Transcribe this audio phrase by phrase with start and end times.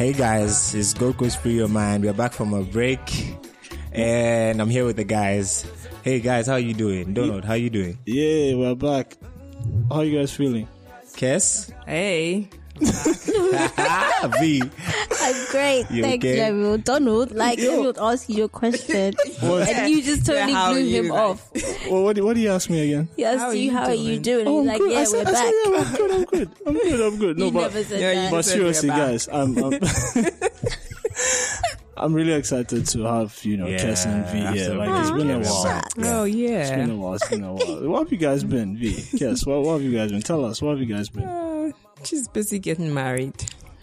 [0.00, 2.02] Hey guys, it's Gold Coast Free Your Mind.
[2.02, 3.00] We're back from a break,
[3.92, 5.66] and I'm here with the guys.
[6.02, 7.12] Hey guys, how you doing?
[7.12, 7.98] Donald, how you doing?
[8.06, 9.18] Yeah, we're back.
[9.92, 10.66] How you guys feeling?
[11.12, 11.70] Kes?
[11.84, 12.48] Hey.
[13.76, 14.62] Ah, v.
[15.34, 15.90] I'm great.
[15.90, 16.48] You Thank okay?
[16.50, 16.78] you.
[16.78, 21.08] Donald, like, he would ask you a question, and you just totally how blew him
[21.08, 21.50] like- off.
[21.90, 23.08] Well, what, do- what do you ask me again?
[23.16, 24.44] He asked How are you, you how are you doing?
[24.44, 24.46] doing?
[24.46, 24.92] And I'm like, good.
[24.92, 25.44] yeah, I said, we're I back.
[25.44, 26.10] said, yeah, I'm good.
[26.10, 26.50] I'm good.
[26.66, 27.00] I'm good.
[27.00, 27.38] I'm good.
[27.38, 29.80] No, you but never said Yeah, you but said seriously, guys, I'm I'm,
[31.96, 34.74] I'm really excited to have you know Yeah, Kes and V here.
[34.74, 35.26] Like it's absolutely.
[35.34, 35.82] been a while.
[35.98, 37.14] Oh yeah, Oh It's been a while.
[37.14, 37.88] It's been a while.
[37.88, 38.92] What have you guys been, V?
[39.18, 40.22] Kes, what, what have you guys been?
[40.22, 40.62] Tell us.
[40.62, 41.24] What have you guys been?
[41.24, 41.72] Uh,
[42.04, 43.34] she's busy getting married.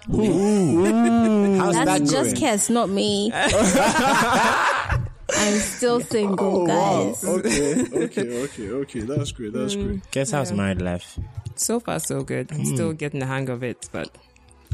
[0.10, 2.34] How's that That's going?
[2.34, 3.32] just Kes, not me.
[5.30, 7.24] I'm still single, guys.
[7.24, 9.00] Okay, okay, okay, okay.
[9.02, 9.52] That's great.
[9.54, 10.02] That's great.
[10.12, 11.20] Kes, how's married life?
[11.56, 12.52] So far so good.
[12.52, 14.10] I'm still getting the hang of it, but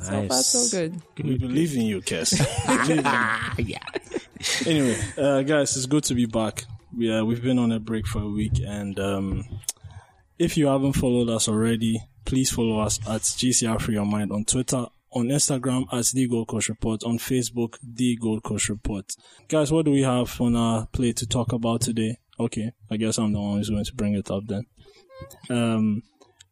[0.01, 1.01] so far so good.
[1.17, 2.33] We believe in you, Kes.
[2.67, 3.65] We believe in you.
[3.73, 3.79] Yeah.
[4.67, 6.65] anyway, uh, guys, it's good to be back.
[6.95, 9.45] Yeah, we've been on a break for a week, and um,
[10.37, 14.45] if you haven't followed us already, please follow us at GCR Free Your Mind on
[14.45, 19.05] Twitter, on Instagram at The Gold Coast Report, on Facebook, The Gold Coast Report.
[19.47, 22.17] Guys, what do we have on our plate to talk about today?
[22.39, 24.65] Okay, I guess I'm the one who's going to bring it up then.
[25.49, 26.03] Um,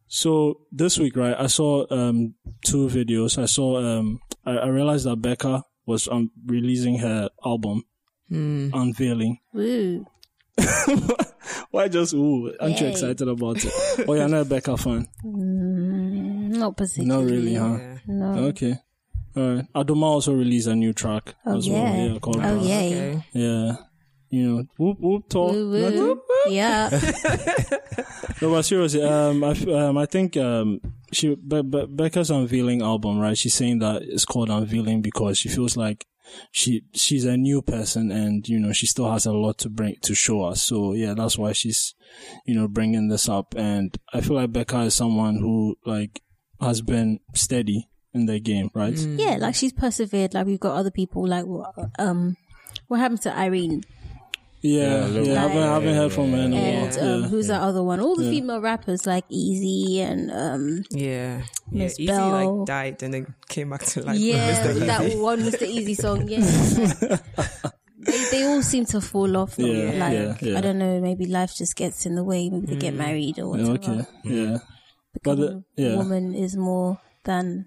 [0.08, 3.42] so this week, right, I saw um two videos.
[3.42, 7.84] I saw um I, I realized that Becca was um releasing her album,
[8.30, 9.40] unveiling.
[9.54, 10.06] Woo.
[11.72, 12.54] Why just ooh?
[12.60, 13.74] Aren't you excited about it?
[14.08, 15.08] Oh, you're not a Becca fan?
[16.52, 17.24] Not particularly.
[17.24, 17.91] Not really, huh?
[18.08, 18.14] Yeah.
[18.16, 18.44] No.
[18.48, 18.76] Okay.
[19.36, 19.66] Alright.
[19.74, 21.74] Adomaa also released a new track Oh, as yeah.
[21.84, 22.08] well.
[22.14, 22.66] Yeah, called Oh, Brass.
[22.66, 22.88] yay.
[23.16, 23.26] Okay.
[23.34, 23.76] Yeah.
[24.30, 25.52] You know, whoop whoop talk.
[25.52, 25.90] Woo, woo.
[25.90, 26.54] nothing.
[26.54, 26.90] Yeah.
[28.42, 30.80] No, but seriously, um, I, f- um, I think, um,
[31.12, 33.38] she, Be- Be- Becca's unveiling album, right?
[33.38, 36.08] She's saying that it's called unveiling because she feels like
[36.52, 39.98] she, she's a new person and, you know, she still has a lot to bring,
[40.02, 40.64] to show us.
[40.64, 41.94] So yeah, that's why she's,
[42.48, 43.54] you know, bringing this up.
[43.56, 46.22] And I feel like Becca is someone who, like,
[46.60, 48.98] has been steady in their game, right?
[48.98, 50.34] yeah, like she's persevered.
[50.34, 51.28] Like we've got other people.
[51.28, 51.46] Like
[52.00, 52.36] um,
[52.88, 53.84] what happened to Irene?
[54.64, 57.04] Yeah, Yeah, yeah, I haven't, I haven't heard from her in a And while.
[57.16, 57.28] um, Yeah.
[57.30, 58.00] who's that other one?
[58.00, 61.42] All the female rappers like Easy and um, Yeah.
[61.72, 61.84] Yeah.
[61.86, 62.58] Miss Easy Bell.
[62.60, 64.20] like died and then came back to life.
[64.20, 64.86] yeah, Mr.
[64.86, 65.18] that Easy.
[65.18, 65.64] one Mr.
[65.66, 66.28] Easy song.
[66.28, 66.46] Yeah,
[67.98, 69.56] they they all seem to fall off.
[69.56, 69.66] though.
[69.66, 70.58] Yeah, like yeah, yeah.
[70.58, 72.50] I don't know, maybe life just gets in the way.
[72.50, 74.02] Maybe they get married or Yeah, whatever.
[74.02, 74.58] okay, yeah.
[75.14, 75.94] Becoming But, uh, yeah.
[75.94, 77.66] a woman is more than.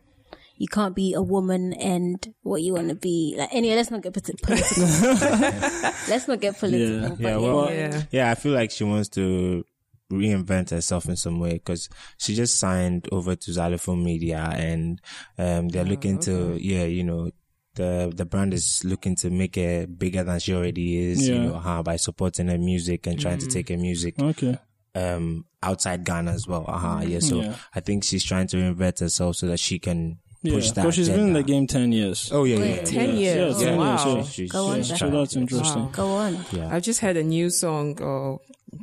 [0.56, 3.34] You can't be a woman and what you want to be.
[3.36, 4.48] Like anyway, let's not get political.
[6.08, 7.16] let's not get political.
[7.20, 7.30] Yeah.
[7.30, 8.02] Yeah, well, Yeah.
[8.10, 9.64] yeah, I feel like she wants to
[10.12, 11.88] reinvent herself in some way because
[12.18, 15.00] she just signed over to Zylofon Media and
[15.38, 17.30] um, they're looking to, yeah, you know,
[17.74, 21.34] the the brand is looking to make it bigger than she already is, yeah.
[21.34, 24.56] you know, uh, by supporting her music and trying to take her music Okay.
[24.94, 26.64] um outside Ghana as well.
[26.68, 27.18] Uh-huh, yeah.
[27.18, 27.56] So Yeah.
[27.74, 30.82] I think she's trying to reinvent herself so that she can Yeah, push that.
[30.82, 32.30] because she's been in the game 10 years.
[32.30, 32.82] Oh yeah, yeah, yeah.
[32.84, 33.60] 10 years.
[33.62, 34.04] yeah, 10 wow.
[34.04, 34.22] years, yeah.
[34.30, 34.98] She's, Go on, she's Becca.
[34.98, 35.90] So that's interesting.
[35.90, 36.44] Go on.
[36.52, 36.68] Yeah.
[36.70, 38.40] I just heard a new song, or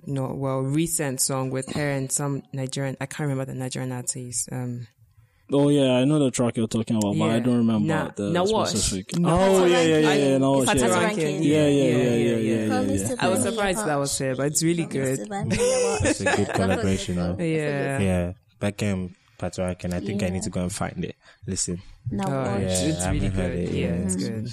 [0.08, 2.98] no, well, recent song with her and some Nigerian.
[3.00, 4.50] I can't remember the Nigerian artist.
[4.52, 4.88] Um,
[5.54, 8.30] Oh, yeah, I know the track you're talking about, but I don't remember Nah, the
[8.30, 8.70] now what?
[8.70, 9.20] specific.
[9.20, 9.30] No.
[9.30, 11.04] Oh, yeah, yeah, yeah, yeah, no, Fata yeah.
[11.04, 11.44] Rankin.
[11.44, 13.16] Yeah, yeah, yeah, yeah, yeah, yeah, Promise yeah.
[13.16, 15.20] to I was buy me a surprised that was her, but it's really good.
[15.20, 17.18] It's a good collaboration.
[17.18, 17.36] huh?
[17.38, 18.00] Yeah.
[18.00, 21.16] Yeah, Beckham, Patrick, and I think I need to go and find it.
[21.48, 21.82] Listen,
[22.12, 23.70] Now Oh, yeah, it's I really haven't heard good.
[23.70, 24.06] it, Yeah, yeah.
[24.06, 24.48] it's good.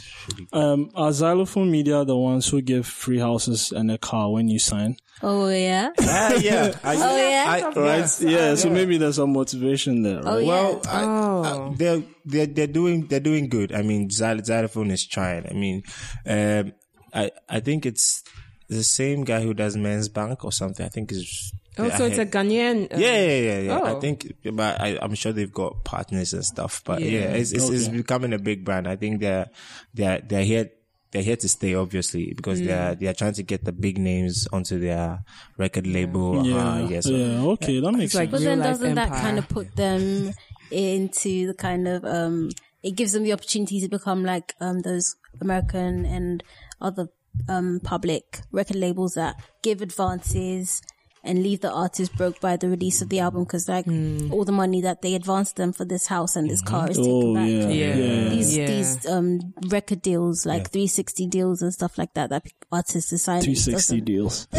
[0.52, 4.58] Um, are Zylofon Media the ones who give free houses and a car when you
[4.58, 4.96] sign?
[5.22, 5.90] Oh yeah.
[6.00, 7.44] Ah, yeah, I, Oh yeah.
[7.48, 8.20] I, Right?
[8.20, 10.44] Yeah, so maybe there's some motivation there, oh right?
[10.44, 10.48] yeah.
[10.48, 11.70] well, I, Oh.
[11.72, 13.72] I- they're they're they're doing they're doing good.
[13.72, 15.46] I mean, Xyl- Zylofon is trying.
[15.46, 15.82] I mean,
[16.26, 16.72] um,
[17.12, 18.22] I I think it's
[18.68, 20.84] the same guy who does Men's Bank or something.
[20.86, 21.52] I think is.
[21.78, 22.92] Oh, so it's a Ghanaian.
[22.92, 23.78] um, Yeah, yeah, yeah, yeah.
[23.84, 24.00] I Oh.
[24.00, 26.82] think, but I, I'm sure they've got partners and stuff.
[26.84, 27.38] But yeah, Yeah.
[27.38, 28.88] it's, it's, it's becoming a big brand.
[28.88, 29.46] I think they're
[29.94, 30.70] they're they're here
[31.10, 34.78] they're here to stay, obviously, because they're they're trying to get the big names onto
[34.78, 35.24] their
[35.56, 36.44] record label.
[36.44, 38.32] Yeah, Uh-huh, yeah, so yeah, okay, that makes like sense.
[38.32, 40.32] But then doesn't that kind of put them
[40.70, 42.50] into the kind of um
[42.82, 46.42] it gives them the opportunity to become like um those American and
[46.80, 47.08] other
[47.48, 50.82] um public record labels that give advances
[51.28, 54.32] and leave the artist broke by the release of the album because like Hmm.
[54.32, 57.12] all the money that they advanced them for this house and this car is taken
[57.12, 57.48] Oh, back.
[57.48, 57.94] yeah, Yeah.
[57.96, 58.28] yeah.
[58.30, 58.66] These Yeah.
[58.66, 63.42] these um record deals like 360 deals and stuff like that that artists are signing
[63.44, 64.48] 360 doesn't- deals.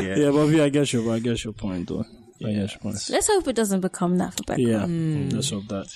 [0.00, 0.16] yeah.
[0.16, 2.04] Yeah, but yeah, I get your, I get your point though.
[2.38, 2.66] Yeah.
[2.84, 4.60] Let's hope it doesn't become that for Becca.
[4.62, 5.88] Yeah, let's hope that.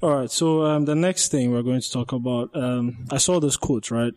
[0.00, 3.40] All right, so um, the next thing we're going to talk about, um, I saw
[3.40, 4.12] this quote right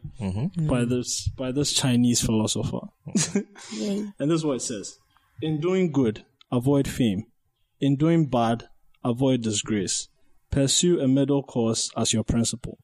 [0.67, 4.97] by this by this Chinese philosopher, and this is what it says:
[5.41, 7.25] "In doing good, avoid fame;
[7.79, 8.69] in doing bad,
[9.03, 10.07] avoid disgrace.
[10.51, 12.77] Pursue a middle course as your principle."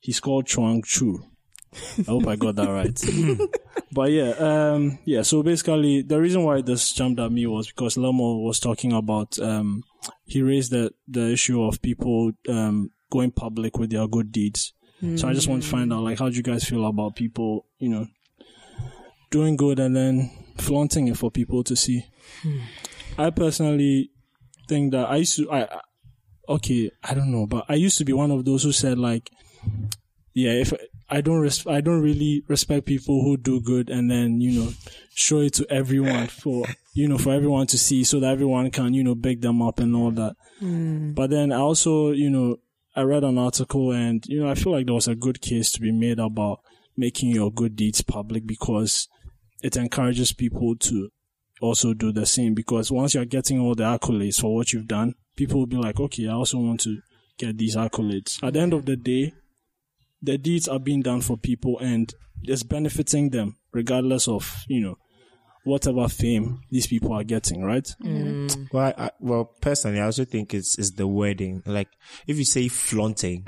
[0.00, 1.24] He's called Chuang Chu.
[1.98, 3.48] I hope I got that right.
[3.92, 5.22] but yeah, um, yeah.
[5.22, 9.38] So basically, the reason why this jumped at me was because Lemo was talking about.
[9.38, 9.82] Um,
[10.24, 14.72] he raised the the issue of people um, going public with their good deeds.
[15.16, 17.66] So I just want to find out, like, how do you guys feel about people,
[17.78, 18.06] you know,
[19.30, 22.04] doing good and then flaunting it for people to see?
[23.18, 24.10] I personally
[24.68, 25.50] think that I used to.
[25.50, 25.80] I-
[26.48, 29.30] okay, I don't know, but I used to be one of those who said like,
[30.34, 30.72] yeah, if
[31.12, 34.72] I don't res- I don't really respect people who do good and then you know
[35.14, 36.64] show it to everyone for
[36.94, 39.78] you know for everyone to see so that everyone can you know big them up
[39.78, 40.36] and all that.
[40.58, 41.12] Hmm.
[41.12, 42.56] But then I also you know
[42.96, 45.70] I read an article and you know I feel like there was a good case
[45.72, 46.60] to be made about
[46.96, 49.06] making your good deeds public because
[49.62, 51.10] it encourages people to
[51.60, 55.14] also do the same because once you're getting all the accolades for what you've done,
[55.36, 56.98] people will be like, okay, I also want to
[57.38, 58.42] get these accolades.
[58.42, 59.34] At the end of the day,
[60.22, 64.98] the deeds are being done for people and it's benefiting them regardless of, you know,
[65.64, 67.94] whatever fame these people are getting, right?
[68.02, 68.68] Mm.
[68.72, 71.62] Well, I, well, personally, I also think it's it's the wording.
[71.66, 71.88] Like,
[72.26, 73.46] if you say flaunting,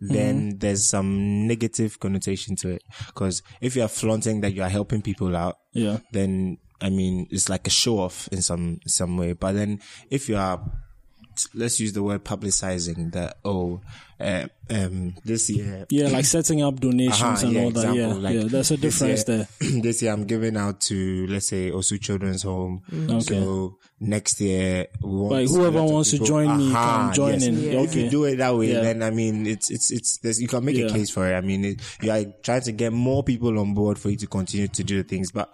[0.00, 0.58] then mm-hmm.
[0.58, 2.82] there's some negative connotation to it.
[3.06, 5.98] Because if you are flaunting that you are helping people out, Yeah.
[6.12, 9.34] then I mean it's like a show off in some some way.
[9.34, 9.80] But then
[10.10, 10.60] if you are
[11.54, 13.80] let's use the word publicizing that oh
[14.20, 17.94] uh, um this year Yeah, like setting up donations Aha, and yeah, all that.
[17.94, 19.80] Yeah, like yeah, there's a this difference year- there.
[19.82, 22.82] this year I'm giving out to let's say Osu Children's Home.
[22.92, 23.20] Okay.
[23.20, 27.06] So next year we want Like, whoever lot of wants to people- join me Aha,
[27.06, 27.44] can join yes.
[27.46, 27.54] in.
[27.62, 27.70] Yeah.
[27.80, 28.10] If you Okay.
[28.10, 28.80] do it that way, Yeah.
[28.82, 30.86] then I mean it's it's it's there's, you can make Yeah.
[30.86, 31.34] a case for it.
[31.34, 34.26] I mean it, you are trying to get more people on board for you to
[34.26, 35.50] continue to do the things, but.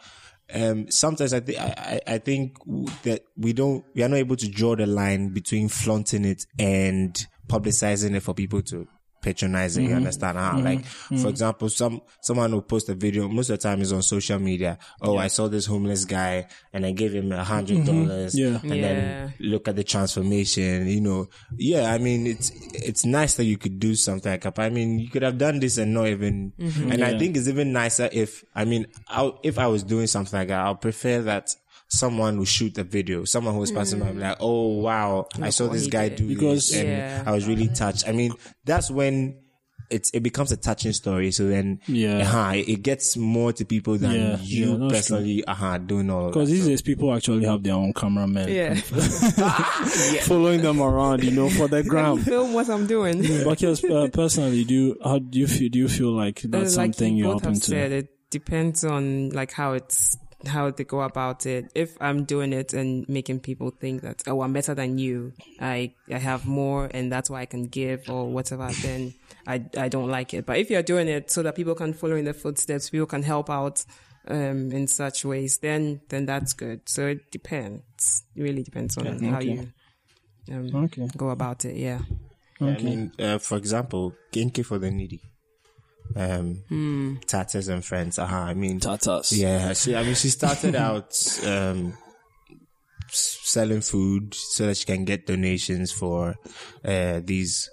[0.52, 2.56] Um, sometimes I think, I, I think
[3.02, 7.26] that we don't, we are not able to draw the line between flaunting it and
[7.48, 8.86] publicizing it for people to
[9.26, 9.82] patronize it.
[9.82, 9.96] You mm-hmm.
[9.96, 10.58] understand how?
[10.60, 10.88] Like, mm-hmm.
[10.88, 11.28] for mm-hmm.
[11.28, 14.78] example, some, someone will post a video, most of the time is on social media.
[15.02, 18.38] Oh, I saw this homeless guy and I gave him a hundred dollars.
[18.38, 18.60] Yeah.
[18.62, 18.82] And Yeah.
[18.82, 21.26] then look at the transformation, you know.
[21.58, 24.58] Yeah, I mean, it's, it's nice that you could do something like that.
[24.60, 27.72] I mean, you could have done this and not even, and I think it's even
[27.72, 31.50] nicer if, I mean, I, if I was doing something like that, I'll prefer that
[31.88, 33.24] someone will shoot a video.
[33.24, 36.18] Someone who was passing by, I'm like, oh wow, I saw this guy did.
[36.18, 37.22] do Because- this, and Yeah.
[37.26, 38.08] I was really touched.
[38.08, 38.32] I mean,
[38.64, 39.38] that's when
[39.88, 41.30] it's it becomes a touching story.
[41.30, 42.18] So then, Yeah.
[42.18, 46.26] uh-huh, it, it gets more to people than Yeah, you yeah, personally, uh-huh, doing all
[46.26, 46.54] of Because that.
[46.56, 48.74] these days people actually have their own cameramen Yeah.
[50.22, 52.18] following them around, you know, for the gram.
[52.18, 53.22] Film what I'm doing.
[53.44, 55.68] But yes, uh, personally, do you, how do you feel?
[55.68, 57.70] Do you feel like that's Uh, like something you you're open have to?
[57.70, 60.16] said, it depends on like how it's
[60.46, 61.70] how they go about it.
[61.74, 65.94] If I'm doing it and making people think that oh I'm better than you, I
[66.12, 69.14] I have more and that's why I can give or whatever, then
[69.46, 70.46] I I don't like it.
[70.46, 73.22] But if you're doing it so that people can follow in the footsteps, people can
[73.22, 73.84] help out
[74.28, 76.88] um in such ways, then then that's good.
[76.88, 78.24] So it depends.
[78.34, 79.46] It really depends on how okay.
[79.46, 79.72] you
[80.52, 81.08] um, Okay.
[81.16, 81.76] go about it.
[81.76, 82.00] Yeah.
[82.60, 85.20] I mean, uh, for example, Genki for the needy.
[86.14, 87.20] Um.
[87.26, 88.18] Tatas and friends.
[88.18, 89.36] Uh-huh, I mean, Tatas.
[89.36, 91.96] Yeah, she, I mean, she started out um,
[93.10, 96.36] selling food so that she can get donations for
[96.84, 97.70] uh, these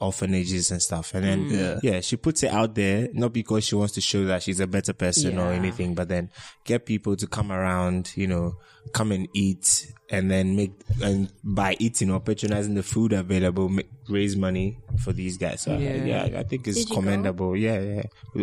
[0.00, 1.12] orphanages and stuff.
[1.14, 1.80] And then, Mm.
[1.82, 2.00] yeah.
[2.00, 4.92] she puts it out there, not because she wants to show that she's a better
[4.92, 6.30] person or anything, but then
[6.64, 8.54] get people to come around, you know,
[8.92, 13.88] come and eat and then make, and by eating or patronizing the food available, make,
[14.08, 15.62] raise money for these guys.
[15.62, 15.94] So, yeah.
[16.04, 16.26] Yeah.
[16.26, 17.00] yeah, I think it's Did you go?
[17.02, 17.56] commendable.
[17.56, 18.02] Yeah, yeah.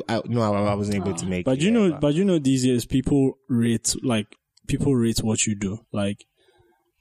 [0.09, 2.25] I, no, I, I wasn't able to make But it, you yeah, know, but you
[2.25, 4.35] know, these days people rate like
[4.67, 5.79] people rate what you do.
[5.91, 6.25] Like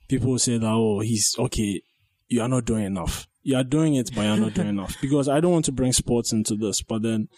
[0.07, 1.81] people say that oh, he's okay.
[2.29, 3.27] You are not doing enough.
[3.47, 4.95] You are doing it, but you're not doing enough.
[5.01, 7.29] Because I don't want to bring sports into this, but then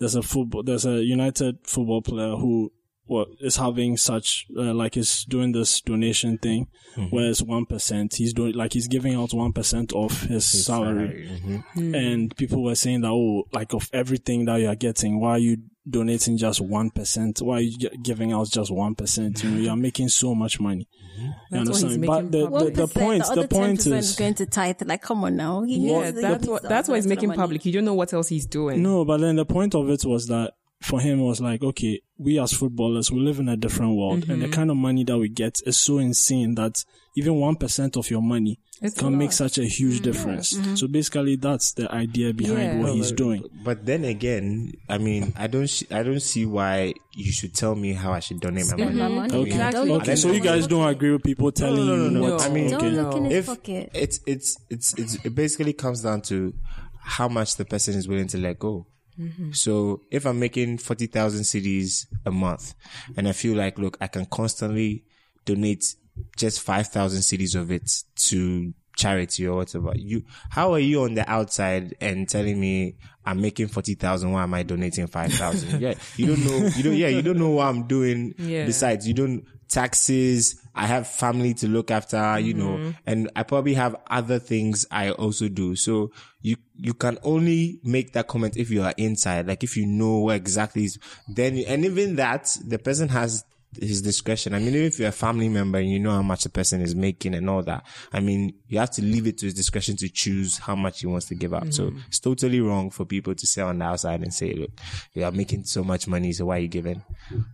[0.00, 2.72] there's a football, there's a United football player who
[3.06, 6.66] what is having such uh, like is doing this donation thing,
[7.10, 8.14] where it's one percent.
[8.14, 11.28] He's doing like he's giving out one percent of his, salary
[11.76, 11.94] Mhm.
[11.94, 15.38] and people were saying that oh like of everything that you are getting why are
[15.38, 19.76] you donating just 1% why are you giving out just 1% you know you are
[19.76, 20.88] making so much money
[21.18, 21.30] you mm-hmm.
[21.50, 24.46] That's what he's understand but the, the, the point the, the point is going to
[24.46, 24.82] tithe.
[24.84, 25.62] Like, come on now.
[25.62, 27.64] He Yeah, needs the- that's he what that's the what he's making public.
[27.64, 28.82] You don't know what else he's doing.
[28.82, 32.38] no but then the point of it was that for him was like, okay, we
[32.38, 34.54] as footballers, we live in a different world and the mm-hmm.
[34.54, 36.84] kind of money that we get is so insane that
[37.16, 40.04] even 1% of your money It's can make such a huge mm-hmm.
[40.04, 40.52] difference.
[40.52, 40.74] Mm-hmm.
[40.74, 42.80] So basically that's the idea behind Yeah.
[42.80, 43.44] what he's doing.
[43.64, 47.74] But then again, I mean, I don't, sh- I don't see why you should tell
[47.74, 49.14] me how I should donate my Spend money.
[49.14, 49.34] my money.
[49.34, 49.50] Okay.
[49.50, 49.90] Exactly.
[49.90, 52.20] Okay, so you guys don't agree with people telling no, no, you no.
[52.20, 52.90] what I mean, Don't okay.
[52.90, 53.90] look in his if pocket.
[53.94, 56.52] it's it's it's it's it basically comes down to
[57.00, 58.86] how much the person is willing to let go.
[59.18, 59.52] Mm-hmm.
[59.52, 62.74] So if I'm making forty thousand cedis a month,
[63.16, 65.04] and I feel like, look, I can constantly
[65.44, 65.94] donate
[66.36, 69.92] just five thousand cedis of it to charity or whatever.
[69.94, 74.32] You, how are you on the outside and telling me I'm making forty thousand?
[74.32, 75.80] Why am I donating five thousand?
[75.80, 76.68] yeah, you don't know.
[76.76, 76.96] You don't.
[76.96, 78.34] Yeah, you don't know what I'm doing.
[78.38, 78.66] Yeah.
[78.66, 80.60] Besides, you don't taxes.
[80.74, 82.90] I have family to look after, you know, mm-hmm.
[83.06, 85.76] and I probably have other things I also do.
[85.76, 86.10] So
[86.42, 90.18] you, you can only make that comment if you are inside, like if you know
[90.18, 93.44] what exactly is, then, you, and even that, the person has
[93.80, 94.54] his discretion.
[94.54, 96.80] I mean, even if you're a family member and you know how much the person
[96.80, 99.96] is making and all that, I mean, you have to leave it to his discretion
[99.98, 101.72] to choose how much he wants to give out.
[101.72, 101.98] So mm-hmm.
[102.08, 104.70] it's totally wrong for people to sit on the outside and say, look,
[105.12, 107.02] you are making so much money, so why are you giving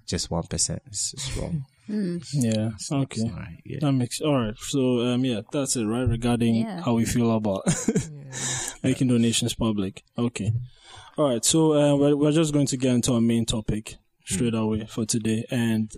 [0.07, 0.81] just 1%?
[0.87, 1.65] It's, it's wrong.
[2.33, 2.71] Yeah.
[2.93, 3.23] Okay.
[3.23, 3.61] All right.
[3.65, 3.79] Yeah.
[3.81, 4.55] That makes all right.
[4.59, 6.07] So um yeah, that's it, right?
[6.09, 6.81] Regarding Yeah.
[6.83, 7.63] how we feel about
[8.83, 10.03] making donations public.
[10.17, 10.53] Okay.
[11.17, 11.45] All right.
[11.45, 15.05] So uh, we're we're just going to get into our main topic straight away for
[15.05, 15.91] today, and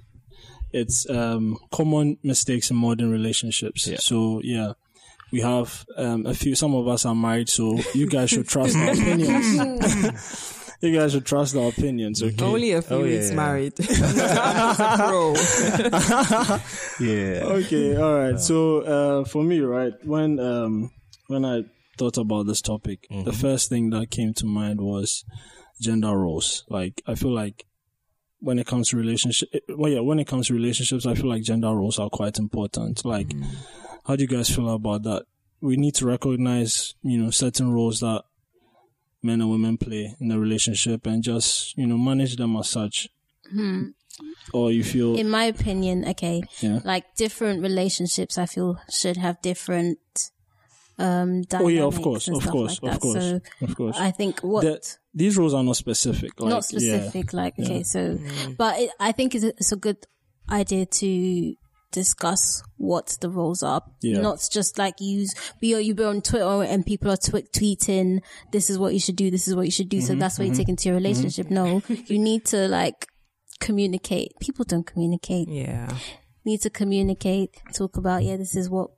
[0.72, 3.86] it's um common mistakes in modern relationships.
[3.86, 3.98] Yeah.
[3.98, 4.72] So yeah.
[5.30, 6.54] We have um, a few.
[6.54, 10.58] Some of us are married, so you guys should trust our opinions.
[10.82, 12.44] you guys should trust our opinions, okay?
[12.44, 13.34] Only a few Oh, weeks yeah.
[13.36, 13.72] married.
[13.78, 15.34] He's a pro.
[17.00, 17.42] Yeah.
[17.44, 20.90] okay all right so uh for me right when um
[21.28, 21.62] when i
[21.98, 25.24] thought about this topic the first thing that came to mind was
[25.80, 27.64] gender roles like i feel like
[28.40, 31.42] when it comes to relationship well yeah when it comes to relationships i feel like
[31.42, 33.32] gender roles are quite important like
[34.06, 35.24] how do you guys feel about that
[35.60, 38.22] we need to recognize you know certain roles that
[39.22, 43.08] men and women play in a relationship and just you know manage them as such.
[44.52, 46.80] Or you feel in my opinion, okay, yeah.
[46.84, 49.98] like different relationships, I feel should have different
[50.98, 53.96] um dynamics Oh yeah, of course, of course, like of course, So of course.
[53.98, 56.38] I think what The- these rules are not specific.
[56.40, 58.18] Like, not specific, like okay, so
[58.56, 59.98] but it, I think it's a, it's a good
[60.50, 61.54] idea to
[61.92, 64.20] discuss what the roles are, Yeah.
[64.20, 68.22] not just like use be oh, you be on Twitter and people are twi- tweeting
[68.50, 70.38] this is what you should do, this is what you should do, Mm-hmm, so that's
[70.38, 70.58] what you mm-hmm.
[70.58, 71.46] take into your relationship.
[71.46, 71.54] Mm-hmm.
[71.54, 73.06] No, you need to like
[73.60, 74.32] communicate.
[74.40, 75.94] People don't communicate Yeah.
[76.44, 78.90] need to communicate, talk about, yeah, this is what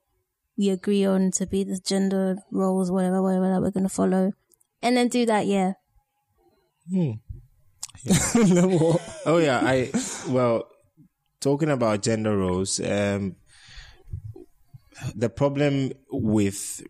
[0.56, 4.32] we agree on to be the gender roles, whatever, whatever that we're going to follow.
[4.80, 5.72] And then do that, yeah.
[6.90, 7.12] Hmm.
[9.26, 9.90] Oh yeah, I
[10.28, 10.68] well
[11.44, 13.36] talking about gender roles, um
[15.14, 16.82] the problem with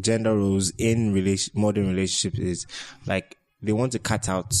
[0.00, 2.66] gender roles in relation modern relationships is
[3.06, 4.52] like they want to cut out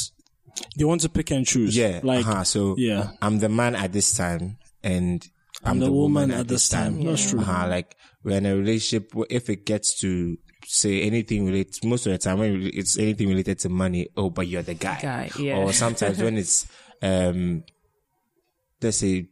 [0.78, 1.76] they want to pick and choose.
[1.76, 3.10] yeah like uh-huh, so yeah.
[3.20, 5.26] I'm the man at this time and
[5.64, 7.02] I'm, the woman at this time.
[7.02, 7.40] That's true.
[7.40, 10.36] Uh-huh, like we're in a relationship if it gets to
[10.66, 14.46] say anything related most of the time when it's anything related to money oh but
[14.46, 15.56] you're the guy, Guy, yeah.
[15.56, 16.66] or sometimes when it's
[17.02, 17.64] um
[18.80, 19.26] let's say s-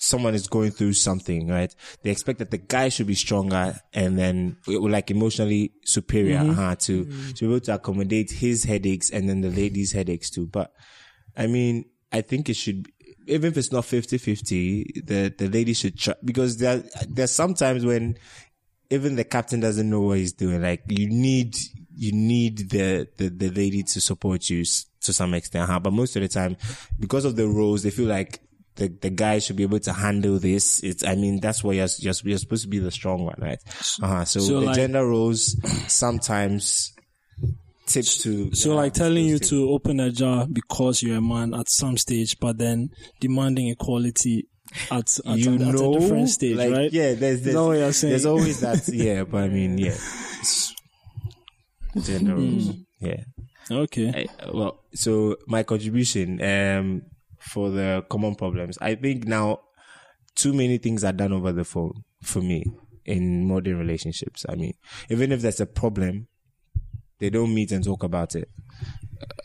[0.00, 4.18] someone is going through something right they expect that the guy should be stronger and
[4.18, 7.30] then like emotionally superior uh to mm-hmm.
[7.32, 10.72] to be able to accommodate his headaches and then the lady's headaches too but
[11.36, 12.92] i mean i think it should be-
[13.26, 18.16] even if it's not 50-50 the the lady should try because there there's sometimes when
[18.90, 20.62] even the captain doesn't know what he's doing.
[20.62, 21.56] Like you need,
[21.94, 25.68] you need the, the, the lady to support you to some extent.
[25.68, 25.78] huh?
[25.78, 26.56] But most of the time,
[26.98, 28.40] because of the roles, they feel like
[28.78, 30.82] the, the guy should be able to handle this.
[30.82, 33.58] It's, I mean, that's why you're, you're, you're supposed to be the strong one, right?
[34.02, 34.24] Uh-huh.
[34.24, 35.56] So, So the like- gender roles
[35.92, 36.92] sometimes
[37.86, 38.54] tips to.
[38.54, 42.38] So like telling you to open a jar because you're a man at some stage,
[42.40, 44.46] but then demanding equality
[44.90, 46.92] at, at, you a, at know, a different stage, like, right?
[46.92, 48.10] Yeah, there's, there's, what you're saying?
[48.12, 48.86] there's always that.
[48.88, 49.96] Yeah, but I mean, yeah.
[52.00, 52.70] Gender roles.
[53.00, 53.24] Yeah.
[53.70, 54.26] Okay.
[54.40, 57.02] I- well, so my contribution um
[57.38, 59.60] for the common problems, I think now
[60.34, 62.64] too many things are done over the phone for me
[63.04, 64.44] in modern relationships.
[64.48, 64.74] I mean,
[65.08, 66.28] even if there's a problem,
[67.18, 68.48] they don't meet and talk about it.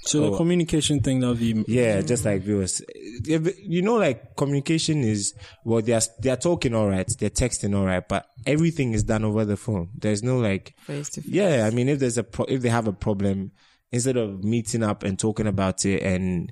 [0.06, 0.38] So the Oh.
[0.38, 2.82] communication thing that we Yeah, just like viewers,
[3.26, 5.34] If- you know, like communication is
[5.66, 9.46] well, they're they're talking all right, they're texting all right, but everything is done over
[9.46, 9.90] the phone.
[9.98, 11.32] There's no like Face to face.
[11.32, 13.52] yeah, I mean, if there's a pro- if they have a problem,
[13.92, 16.52] instead of meeting up and talking about it and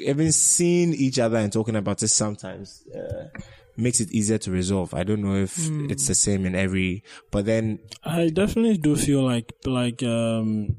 [0.00, 3.28] even seeing each other and talking about it sometimes uh,
[3.76, 4.92] makes it easier to resolve.
[4.94, 5.56] I don't know if
[5.90, 10.76] it's the same in every, but then I definitely do feel like like um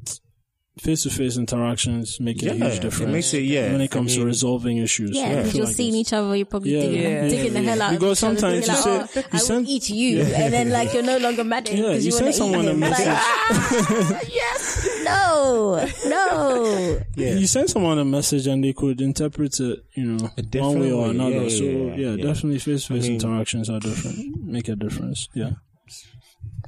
[0.81, 3.11] face to face interactions make a Yeah, huge it difference.
[3.11, 5.11] makes it- yeah, when it comes to mean- resolving issues.
[5.13, 7.61] Yeah, because feel you're like seeing each other, you're probably Yeah, digging, yeah, digging the
[7.61, 7.69] yeah.
[7.69, 9.73] hell out Because of each other, sometimes you like, say- oh, you I send- will
[9.73, 12.15] eat you, and then like you're no longer mad at him Yeah, because you you,
[12.23, 12.79] want send to eat someone a him.
[12.79, 13.07] Like, message.
[13.09, 16.99] ah, yes, no, no.
[17.17, 21.09] You send someone a message and they could interpret it, you know, one way or
[21.09, 21.43] another.
[21.43, 22.23] Yeah, so yeah, yeah, yeah, yeah.
[22.23, 25.27] definitely face to face interactions are different, make a difference.
[25.33, 25.51] Yeah.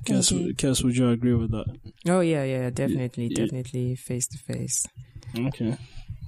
[0.05, 0.55] Thank Kes.
[0.55, 1.65] Kes, would you agree with that?
[2.07, 3.43] Oh yeah, yeah, definitely, yeah.
[3.45, 4.85] definitely face to face.
[5.37, 5.77] Okay.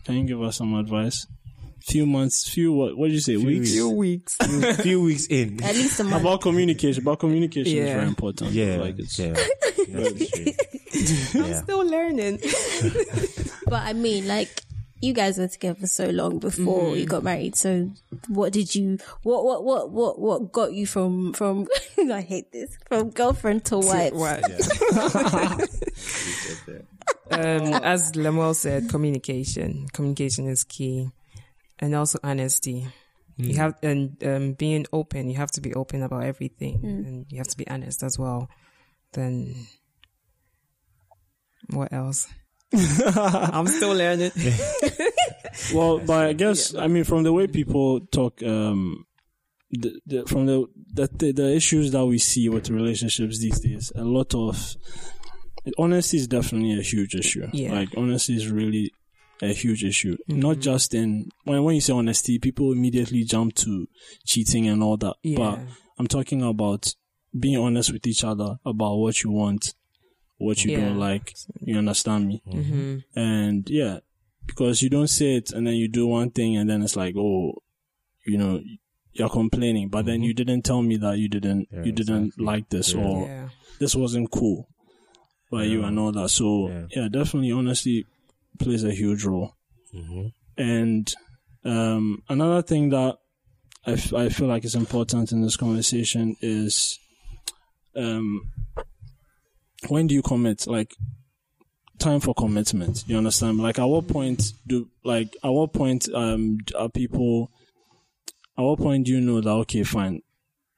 [0.06, 1.26] Can you give us some advice?
[1.82, 2.98] Few months, few what?
[2.98, 3.36] What did you say?
[3.38, 3.72] weeks.
[3.72, 4.38] Few weeks.
[4.40, 6.22] a few weeks in, At least a month.
[6.22, 7.02] About communication.
[7.04, 8.52] About communication is very important.
[8.52, 9.32] yeah, Like it's, yeah,
[9.90, 10.56] necessary.
[11.50, 11.62] yeah.
[11.62, 12.40] Still learning.
[13.68, 14.62] But I mean, like,
[15.04, 16.96] you guys were together so long before Mm-hmm.
[16.96, 17.56] you got married.
[17.58, 17.92] So,
[18.30, 18.98] what did you?
[19.24, 21.68] What what what what what got you from from?
[21.98, 24.14] I hate this from girlfriend to wife.
[24.14, 24.44] What?
[27.32, 29.88] um, as Lemuel said, communication.
[29.92, 31.10] Communication is key,
[31.80, 32.88] and also honesty.
[33.36, 35.30] You have and um, being open.
[35.30, 38.48] You have to be open about everything, and you have to be honest as well.
[39.12, 39.68] Then,
[41.72, 42.28] what else?
[43.16, 44.32] I'm still learning.
[45.74, 49.06] well, but I guess I mean from the way people talk, um,
[49.72, 54.04] the, the, from the, the the issues that we see with relationships these days, a
[54.04, 54.76] lot of
[55.78, 57.48] honesty is definitely a huge issue.
[57.54, 57.74] Yeah.
[57.74, 58.92] Like honesty is really
[59.42, 60.18] a huge issue.
[60.28, 63.88] Not just in when when you say honesty, people immediately jump to
[64.26, 65.16] cheating and all that.
[65.22, 65.38] Yeah.
[65.38, 65.60] But
[66.00, 66.94] I'm talking about
[67.38, 69.74] being honest with each other about what you want,
[70.38, 70.82] what you Yeah.
[70.82, 71.36] don't like.
[71.62, 72.42] You understand me?
[72.50, 74.00] hmm And yeah,
[74.46, 77.16] because you don't say it and then you do one thing and then it's like,
[77.18, 77.62] oh,
[78.26, 78.62] you know,
[79.14, 82.46] you're complaining, but then you didn't tell me that you didn't, Yeah, you didn't exactly.
[82.46, 83.02] like this Yeah.
[83.02, 83.50] or Yeah.
[83.80, 84.68] this wasn't cool
[85.52, 85.88] by you Yeah.
[85.88, 86.30] and all that.
[86.30, 86.88] So Yeah.
[86.96, 88.06] yeah, definitely honesty
[88.60, 89.54] plays a huge role.
[89.94, 90.34] Mhm.
[90.58, 91.14] And
[91.66, 93.18] um, another thing that
[93.86, 96.98] I, f- I feel like is important in this conversation is
[97.96, 98.52] um,
[99.90, 100.68] when do you commit?
[100.68, 100.96] Like
[102.00, 103.04] time for commitment.
[103.08, 103.60] You understand?
[103.60, 107.52] Like at what point do like at what point um are people
[108.58, 110.22] at what point do you know that okay fine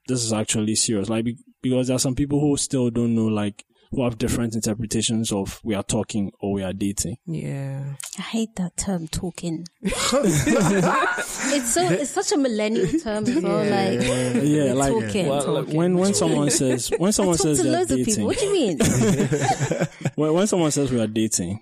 [0.08, 1.26] this is actually serious like
[1.62, 5.60] because there are some people who still don't know like who have different interpretations of
[5.64, 7.16] we are talking or we are dating.
[7.26, 7.94] Yeah.
[8.18, 9.66] I hate that term talking.
[9.82, 13.58] it's so it's such a millennial term as well.
[13.58, 14.00] Like
[14.44, 15.26] Yeah, like, talking.
[15.28, 18.04] well, like, when when someone says when I someone talk says to they're of dating,
[18.04, 18.26] people.
[18.26, 18.78] What do you mean?
[20.16, 21.60] when, when someone says we are dating,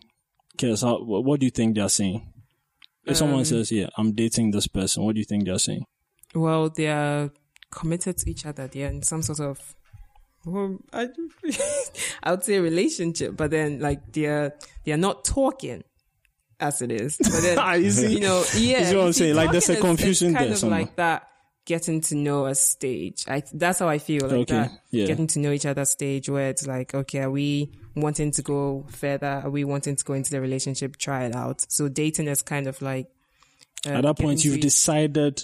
[0.59, 2.31] Kes, how, what, what do you think they're saying?
[3.07, 5.85] If someone Um, says, "Yeah, I'm dating this person," what do you think they're saying?
[6.35, 7.31] Well, they are
[7.71, 8.67] committed to each other.
[8.67, 9.75] They're in some sort of,
[10.46, 11.09] well, I,
[12.22, 14.54] I would say relationship, but then like they're
[14.85, 15.85] they're not talking
[16.61, 17.16] as it is.
[17.18, 18.14] But then Ah, you see?
[18.14, 19.35] you know, yeah, You see what I'm saying?
[19.35, 20.80] Like, there's a talking is- confusion kind there of somewhere.
[20.80, 21.28] like that
[21.66, 23.24] getting to know a stage.
[23.26, 24.70] I that's how I feel like Okay, that.
[24.90, 25.07] yeah.
[25.07, 28.85] Getting to know each other stage where it's like, okay, are we wanting to go
[28.90, 29.40] further?
[29.44, 31.64] Are we wanting to go into the relationship, try it out?
[31.72, 33.07] So dating is kind of like
[33.87, 35.42] uh, At that point, you've decided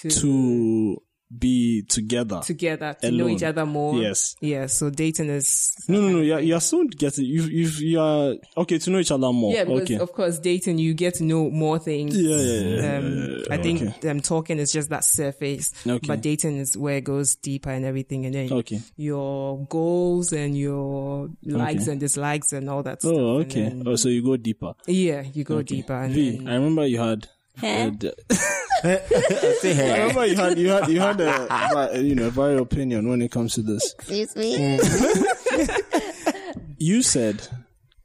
[0.00, 1.02] to, to
[1.36, 2.40] be together.
[2.44, 3.94] together to know each other more.
[3.96, 4.34] Yes.
[4.40, 4.66] Yeah.
[4.66, 6.20] So dating is No, no, no.
[6.20, 7.42] You're, you're still getting you.
[7.42, 9.52] You you are okay to know each other more.
[9.54, 9.98] yeah, because okay.
[9.98, 12.16] of course dating you get to know more things.
[12.16, 12.98] Yeah, yeah, yeah.
[12.98, 16.06] Um, I think um, talking is just that surface, Okay.
[16.06, 18.80] but dating is where it goes deeper and everything, and then Okay.
[18.96, 22.98] your goals and your likes and dislikes and all that.
[23.04, 23.46] Oh, stuff.
[23.52, 23.62] okay.
[23.68, 24.74] Then- Oh, so you go deeper.
[24.86, 25.94] yeah, you go deeper.
[25.94, 27.28] And V, then, I remember you had.
[27.58, 27.90] Huh?
[28.84, 29.00] I
[29.62, 33.20] remember you had you had you had a, a you know a very opinion when
[33.22, 33.92] it comes to this.
[33.98, 34.78] Excuse me.
[36.78, 37.46] You said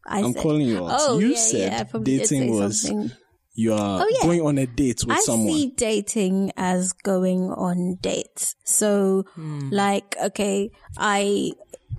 [0.05, 0.97] I I'm said, calling you out.
[0.99, 3.11] Oh, you yeah, said yeah, I probably did dating was something.
[3.53, 4.21] you are Oh, yeah.
[4.27, 5.53] going on a date with I someone.
[5.53, 8.55] see dating as going on dates.
[8.65, 9.69] So, Hmm.
[9.71, 11.53] like, okay, I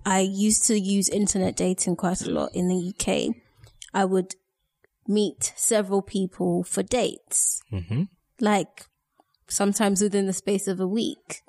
[0.05, 3.35] I used to use internet dating quite a lot in the UK.
[3.95, 4.35] I would
[5.09, 8.03] meet several people for dates, Mm-hmm.
[8.40, 8.87] like
[9.49, 11.42] sometimes within the space of a week.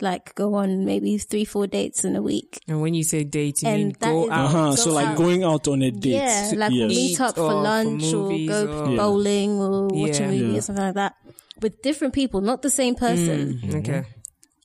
[0.00, 2.58] Like, go on maybe three, four dates in a week.
[2.66, 4.44] and when you say date, you And mean that go out.
[4.46, 4.70] Uh-huh.
[4.70, 5.16] Go So like out.
[5.16, 6.10] going out on a date.
[6.14, 6.88] Yeah, like yes.
[6.88, 10.36] meet up Or for for lunch or movies go or- bowling or watch a movie
[10.52, 10.58] Yeah.
[10.58, 11.14] or something like that
[11.62, 13.60] with different people, not the same person.
[13.72, 14.02] Okay.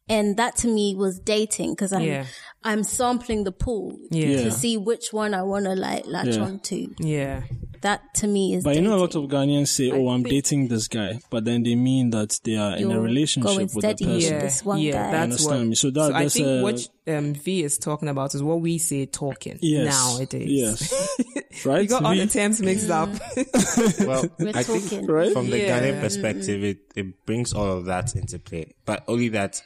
[0.10, 2.26] And that to me was dating because I Yeah.
[2.64, 4.26] I'm sampling the pool Yeah.
[4.30, 4.44] Yeah.
[4.46, 6.42] to see which one I want to like latch Yeah.
[6.44, 6.88] onto.
[7.00, 7.44] Yeah.
[7.82, 8.64] That to me is.
[8.64, 11.64] But you know, a lot of Ghanaians say, "Oh, I'm dating this guy," but then
[11.64, 14.06] they mean that they are in a relationship going with the steady.
[14.06, 14.34] person.
[14.34, 15.12] Yeah, this one yeah, guy.
[15.12, 15.68] that's Understand what.
[15.70, 15.76] me?
[15.76, 19.06] So that- I think a- what um, V is talking about is what we say
[19.06, 19.94] talking Yes.
[19.94, 20.48] nowadays.
[20.50, 21.18] Yes.
[21.66, 21.82] right.
[21.82, 23.10] we got all the terms mixed up.
[24.06, 24.82] Well, We're I talking.
[24.82, 25.32] think Right?
[25.34, 25.80] from the Yeah.
[25.82, 28.74] Ghanaian perspective, it, it brings all of that into play.
[28.86, 29.62] But only that,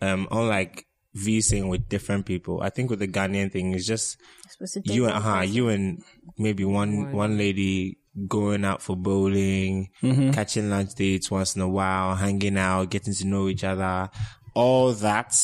[0.00, 4.16] um, unlike V saying with different people, I think with the Ghanaian thing, it's just
[4.48, 6.02] supposed to date you and one uh, you and
[6.38, 7.36] maybe one one.
[7.38, 7.98] lady
[8.28, 9.88] going out for bowling,
[10.32, 14.10] catching lunch dates once in a while, hanging out, getting to know each other,
[14.54, 15.34] all that,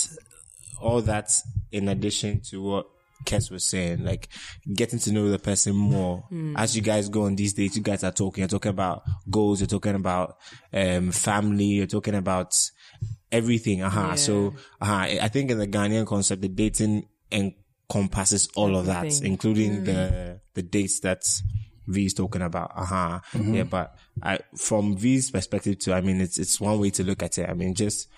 [0.81, 1.31] all that
[1.73, 2.87] in addition to what
[3.25, 4.29] Kes was saying, like
[4.75, 6.25] getting to know the person more.
[6.57, 9.61] As you guys go on these dates, you guys are talking, you're talking about goals,
[9.61, 10.37] you're talking about
[10.73, 12.55] um family, you're talking about
[13.31, 13.83] everything.
[13.83, 14.17] Uh-huh.
[14.17, 14.95] So uh-huh.
[14.95, 19.33] I think in the Ghanaian concept, the dating encompasses all of that, Everything.
[19.33, 21.25] including the the dates that
[21.87, 22.73] V is talking about.
[22.75, 23.21] Uh-huh.
[23.35, 27.23] Yeah, but I from V's perspective too, I mean it's it's one way to look
[27.23, 27.49] at it.
[27.49, 28.09] I mean just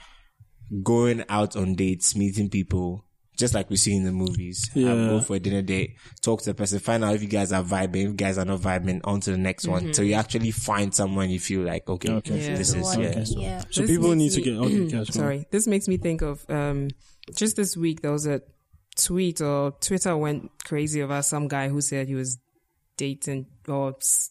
[0.83, 3.05] going out on dates, meeting people,
[3.41, 4.71] just like we see in the movies.
[4.75, 4.93] Yeah.
[4.93, 7.51] Um, go for a dinner date, talk to the person, find out if you guys
[7.53, 9.93] are vibing, if you guys are not vibing, on to the next one.
[9.93, 12.39] So you actually find someone you feel like, okay, Okay.
[12.51, 12.57] Yeah.
[12.57, 13.25] this is, One, yeah.
[13.27, 13.63] yeah.
[13.71, 14.75] So people need makes to get okay.
[14.85, 15.07] yes, go on.
[15.07, 16.89] Sorry, this makes me think of um,
[17.35, 18.43] just this week there was a
[18.97, 22.39] tweet or Twitter went crazy over some guy who said he was
[22.97, 24.31] dating or s-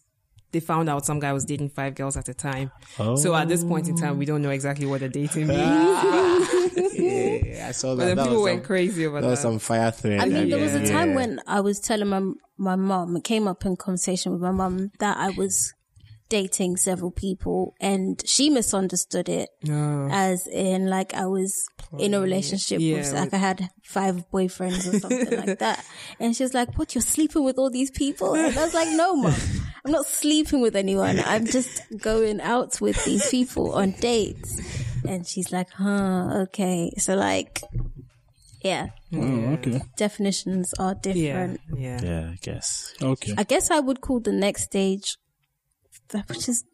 [0.52, 2.72] they found out some guy was dating five girls at a time.
[2.98, 5.62] So at this point in time, we don't know exactly what the dating means.
[5.64, 6.70] Ah.
[6.94, 7.98] yeah, I saw that.
[7.98, 8.06] but that.
[8.06, 9.32] then That people was, went some, crazy over that that.
[9.32, 10.20] was some fire thread.
[10.22, 10.90] I mean, there was a yeah.
[10.92, 12.22] time when I was telling my
[12.58, 15.74] my mom, it came up in conversation with my mom that I was
[16.30, 20.10] dating several people, and she misunderstood it No.
[20.12, 21.54] as in like I was
[21.98, 25.84] in a relationship Yeah, with like with- I had five boyfriends or something like that,
[26.20, 26.94] and she was like, "What?
[26.94, 29.34] You're sleeping with all these people?" And I was like, "No, mom,
[29.86, 31.20] I'm not sleeping with anyone.
[31.26, 34.60] I'm just going out with these people on dates."
[35.08, 37.62] And she's like, "Huh, okay." So like,
[38.62, 39.82] yeah, Oh, okay.
[39.96, 41.62] definitions are Yeah, different.
[41.78, 42.02] yeah.
[42.04, 42.94] Yeah, I guess.
[43.02, 43.34] Okay.
[43.38, 45.16] I guess I would call the next stage,
[46.28, 46.66] which is,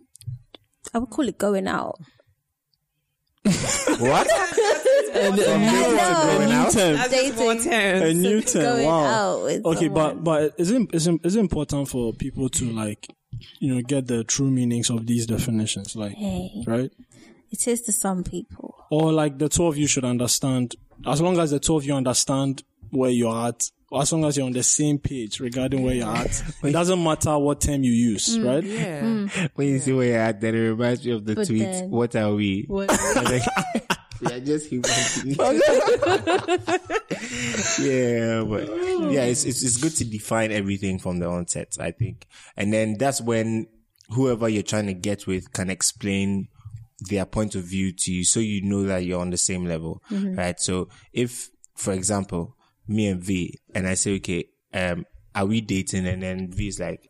[0.93, 1.99] I would call it going out.
[3.99, 4.27] What?
[5.15, 6.69] A new know.
[6.71, 6.95] term.
[6.95, 7.71] That's just more Dating.
[7.71, 8.61] A new term.
[8.63, 9.03] Going Wow.
[9.47, 10.23] out Okay, but someone.
[10.23, 13.07] but is it is it, is it important for people to like
[13.59, 16.91] you know get the true meanings of these definitions, like Hey, right?
[17.51, 18.75] it is to some people.
[18.89, 20.75] Or like the two of you should understand.
[21.05, 24.37] As long as the two of you understand where you're at, or as long as
[24.37, 27.91] you're on the same page regarding where you're at, it doesn't matter what term you
[27.91, 28.63] use, mm, right?
[28.63, 29.01] Yeah.
[29.01, 29.29] Mm.
[29.29, 29.49] Mm.
[29.55, 31.89] When you see where you're at, then it reminds me of the But tweet, then-
[31.89, 32.65] what are we?
[32.67, 32.89] What-
[34.21, 34.89] we are just human
[35.23, 35.37] beings.
[37.79, 38.67] yeah, but
[39.11, 42.25] yeah, it's, it's it's good to define everything from the onset, I think,
[42.57, 43.67] and then that's when
[44.09, 46.47] whoever you're trying to get with can explain
[47.09, 50.01] their point of view to you, so you know that you're on the same level,
[50.09, 50.35] mm-hmm.
[50.35, 50.59] right?
[50.59, 52.54] So if, for example,
[52.87, 56.07] me and V, and I say, okay, um, are we dating?
[56.07, 57.09] And then V is like,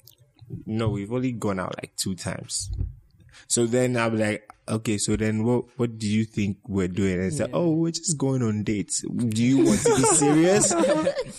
[0.65, 2.71] no, we've only gone out like two times.
[3.47, 7.15] So then I'm like, okay, so then what what do you think we're doing?
[7.15, 9.01] And it's like, oh, we're just going on dates.
[9.01, 10.71] Do you want to be serious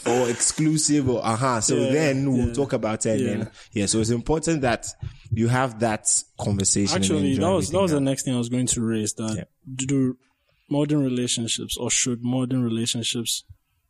[0.06, 1.60] or exclusive or uh-huh?
[1.62, 3.20] So Yeah, then we'll yeah, talk about it.
[3.20, 3.30] yeah.
[3.30, 4.86] And then, yeah, so it's important that
[5.30, 6.06] you have that
[6.38, 6.96] conversation.
[6.96, 9.14] Actually, that was that was the next thing I was going to raise.
[9.14, 10.16] That do
[10.68, 13.44] modern relationships or should modern relationships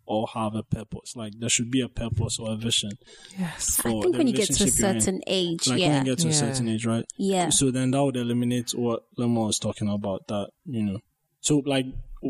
[0.06, 1.14] all have a purpose?
[1.16, 2.92] Like there should be a purpose or a vision.
[3.38, 3.76] Yes.
[3.76, 5.00] For I think the when you get to a relationship you're in.
[5.00, 7.04] certain age, like yeah, when you get to a certain age, right?
[7.16, 10.26] yeah, So then that would eliminate what Lemon was talking about.
[10.28, 10.98] That you know,
[11.40, 11.86] so like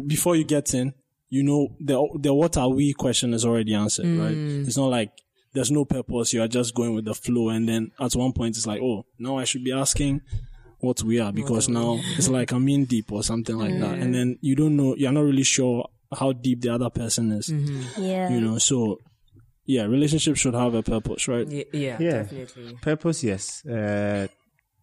[0.07, 0.95] before you get in,
[1.29, 4.37] you know, the the what are we question is already answered, right?
[4.37, 4.67] Mm.
[4.67, 5.11] It's not like
[5.53, 6.33] there's no purpose.
[6.33, 9.07] You are just going with the flow, and then at one point it's like, oh,
[9.19, 10.21] now I should be asking
[10.81, 14.03] what we are because now it's like I'm in deep or something like that, mm.
[14.03, 17.49] and then you don't know, you're not really sure how deep the other person is,
[17.99, 18.29] yeah.
[18.31, 18.59] you know.
[18.59, 18.99] So
[19.65, 21.47] yeah, relationships should have a purpose, right?
[21.49, 22.23] Yeah, yeah, Yeah.
[22.23, 22.79] definitely.
[22.81, 23.65] Purpose, yes.
[23.67, 24.27] Uh,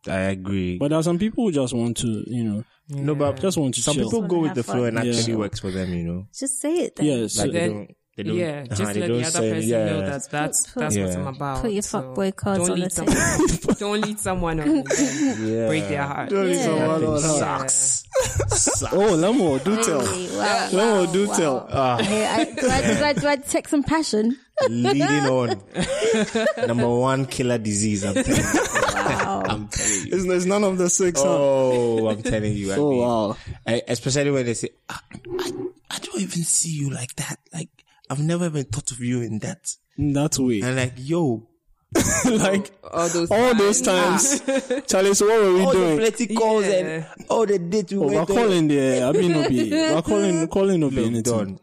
[0.08, 0.78] I agree.
[0.78, 3.76] But there are some people who just want to, you know, no, but just want
[3.76, 4.10] to some chill.
[4.10, 5.14] people go with the flow and Yeah.
[5.14, 6.28] actually works for them, you know.
[6.38, 7.06] Just say it then.
[7.06, 9.52] yeah, so Like then- don't, they don't, yeah, just they let don't the other say-
[9.54, 9.86] person yeah.
[9.86, 11.62] know that that's Put- that's what I'm about.
[11.64, 14.76] Put your So fuckboy cards don't on lead the someone, don't lead someone on
[15.48, 15.68] Yeah.
[15.68, 16.30] break their heart.
[16.30, 16.64] Don't lead Yeah.
[16.64, 17.20] someone on thing her.
[17.40, 18.04] sucks.
[18.50, 18.94] Sucks.
[18.94, 20.00] Oh, Lemo, do tell.
[20.02, 20.38] Really?
[20.38, 21.36] Wow, Lemo, wow, do wow.
[21.38, 21.68] tell.
[21.72, 21.98] Ah.
[21.98, 24.38] Hey, I, do, I, do, I, do I take some passion?
[24.70, 25.60] leading on
[26.68, 28.04] number one killer disease.
[28.06, 28.60] I'm telling you.
[28.94, 29.44] Wow.
[29.48, 30.10] I'm telling you.
[30.14, 31.20] It's, it's none of the six.
[31.20, 31.28] huh?
[31.28, 32.72] Oh, I'm telling you.
[32.72, 33.38] I Oh, mean, wow.
[33.66, 35.00] I- especially when they say, I,
[35.40, 35.52] I,
[35.90, 37.40] I don't even see you like that.
[37.52, 37.70] Like,
[38.10, 39.76] I've never even thought of you in that.
[39.98, 40.62] In that way.
[40.62, 41.48] And like, yo,
[42.26, 44.42] like All those all those times.
[44.88, 45.90] Charlie, so what were we all doing?
[45.92, 46.72] All the plenty calls Yeah.
[46.74, 49.08] and all the dates we Oh, we're calling there.
[49.08, 49.70] I mean, no be.
[49.72, 51.60] We're calling, calling no be Look, anything.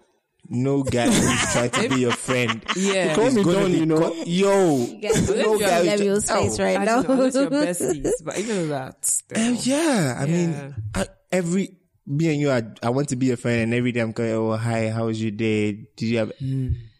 [0.52, 2.64] No guy who's trying to be your friend.
[2.76, 3.14] Yeah.
[3.14, 3.98] Call me gonna Don, you know.
[4.00, 6.64] co- yo, You guys no look guy at who's face Oh.
[6.64, 7.02] right I now.
[7.02, 7.50] don't know, unless you're
[7.94, 9.12] besties, but even that.
[9.36, 10.32] Um, yeah, I Yeah.
[10.32, 11.76] mean, I, every
[12.10, 14.32] me and you, I, I want to be a friend, and every day I'm going,
[14.32, 15.72] oh hi, how was your day?
[15.96, 16.32] Did you have?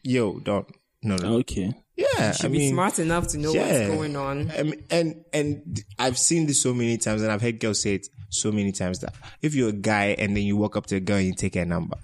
[0.03, 0.67] Yo, don't
[1.03, 1.35] no no.
[1.39, 1.73] Okay.
[1.97, 3.67] Yeah, You should I be mean, smart enough to know yeah.
[3.89, 4.51] what's going on.
[4.59, 8.09] Um, and and I've seen this so many times, and I've heard girls say it
[8.31, 11.01] so many times that if you're a guy and then you walk up to a
[11.01, 11.99] girl and you take her number,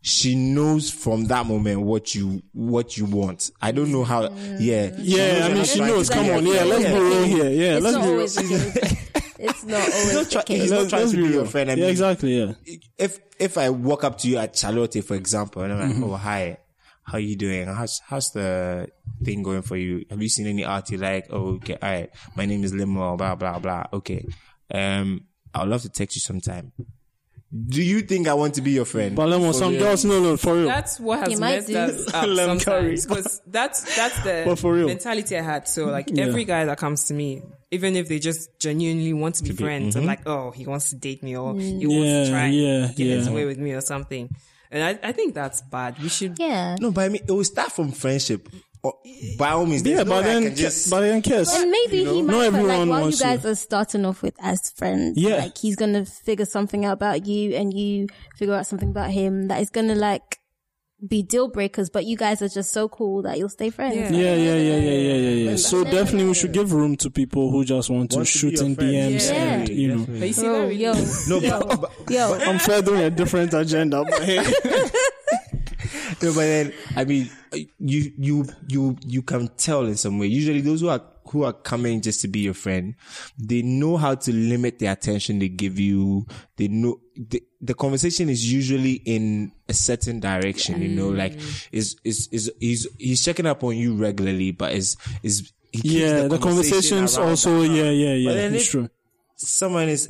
[0.00, 3.50] she knows from that moment what you what you want.
[3.60, 4.32] I don't know how.
[4.58, 6.08] Yeah, Yeah, I mean, she knows.
[6.10, 7.50] Come on, yeah, let's be real here.
[7.50, 8.96] Yeah, It's let's not be real.
[9.40, 9.64] always the case.
[9.64, 10.62] It's not always the try- case.
[10.62, 11.70] He's not Let's, trying to be be your friend.
[11.70, 12.38] I yeah, exactly.
[12.38, 12.52] Yeah.
[12.98, 16.04] if if I walk up to you at Charlotte, for example, and I'm like, Mm-hmm.
[16.04, 16.58] oh hi,
[17.04, 17.66] how you doing?
[17.66, 18.88] How's how's the
[19.24, 20.04] thing going for you?
[20.10, 21.26] Have you seen any art you like?
[21.30, 22.10] Oh, okay, all right.
[22.36, 23.16] My name is Limo.
[23.16, 23.84] Blah blah blah.
[23.92, 24.26] Okay,
[24.72, 25.24] um,
[25.54, 26.72] I'd love to text you sometime.
[27.52, 29.16] Do you think I want to be your friend?
[29.16, 30.66] But Lemon, some girls, no, no, for real.
[30.66, 31.76] That's what You has messed do.
[31.78, 32.96] us up Lem curry.
[32.96, 33.06] sometimes.
[33.06, 34.86] Because that's that's the But for real.
[34.86, 35.66] mentality I had.
[35.66, 39.42] So like every guy that comes to me, even if they just genuinely want to
[39.44, 40.08] be friends, I'm mm-hmm.
[40.08, 43.06] like, oh, he wants to date me or he wants to try yeah, and get
[43.06, 44.30] his way with me or something.
[44.70, 45.98] And I, I think that's bad.
[46.00, 46.76] We should Yeah.
[46.78, 48.48] no, but I mean, it will start from friendship.
[48.82, 48.94] Or,
[49.36, 50.88] by all means, yeah, there's no but then, can just.
[50.90, 51.54] but then, kiss.
[51.54, 53.24] And maybe he might, Not but like everyone while you wants to.
[53.24, 55.36] guys are starting off with as friends, Yeah.
[55.36, 58.06] like he's gonna figure something out about you and you
[58.38, 60.38] figure out something about him that is gonna like
[61.06, 63.96] be deal breakers, but you guys are just so cool that you'll stay friends.
[63.96, 64.10] Yeah.
[64.10, 65.56] Yeah, yeah, yeah, yeah, yeah, yeah, yeah.
[65.56, 68.38] So definitely we should give room to people who just want to Want to be
[68.38, 68.90] shoot in friend.
[69.14, 69.34] DMs Yeah.
[69.34, 70.04] and, you know.
[70.06, 70.92] But you see, Bro, that yo,
[71.28, 72.34] no, yo, but, but, yo.
[72.34, 74.44] I'm fair doing a different agenda, but hey.
[76.22, 77.30] No, but then I mean,
[77.78, 80.26] you you you you can tell in some way.
[80.26, 82.94] Usually, those who are who are coming just to be your friend,
[83.38, 86.26] they know how to limit the attention they give you.
[86.56, 90.82] They know the, the conversation is usually in a certain direction.
[90.82, 91.68] You know, like mm.
[91.72, 95.94] is is is he's he's checking up on you regularly, but is is he keeps
[95.94, 98.30] yeah, the, conversation conversations also, yeah, yeah, yeah.
[98.30, 98.88] But then It's true.
[99.36, 100.08] someone is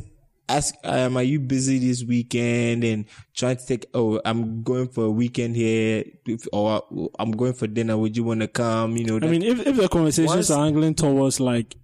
[0.56, 2.84] ask um are you busy this weekend?
[2.84, 6.04] And trying to take oh i'm going for a weekend here.
[6.26, 6.82] If- or
[7.18, 7.96] i'm going for dinner.
[7.96, 8.96] Would you want to come?
[8.96, 11.76] You know I mean, if, if the conversations Once- are angling towards like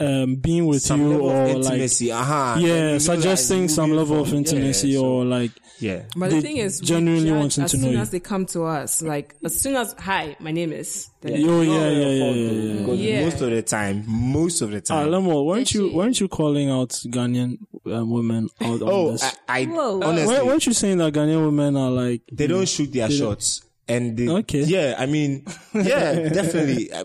[0.00, 3.98] um, being with you or of like uh-huh yeah, Then you know suggesting some moving
[4.08, 6.04] level of intimacy yeah, so- or like yeah.
[6.16, 8.46] But the thing is, genuinely judge wanting as to know As soon as they come
[8.46, 11.10] to us, like as soon as hi, my name is.
[11.20, 12.78] Then oh yeah, yeah, yeah, yeah, yeah.
[12.80, 13.24] because Yeah.
[13.24, 15.08] most of the time most of the Ah, time.
[15.08, 17.58] Lemo, weren't you Actually- weren't you calling out Ghanaian
[17.92, 19.22] um, women out on oh this?
[19.48, 20.02] i, I Whoa.
[20.02, 23.62] honestly Weren't- weren't you saying that Ghanaian women are like they don't shoot their shots
[23.88, 24.62] and they, Okay.
[24.64, 25.44] yeah i mean
[25.74, 27.04] yeah definitely Uh,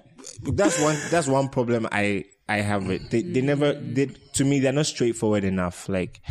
[0.54, 4.60] that's one that's one problem i i have with they, they never did to me
[4.60, 6.22] they're not straightforward enough like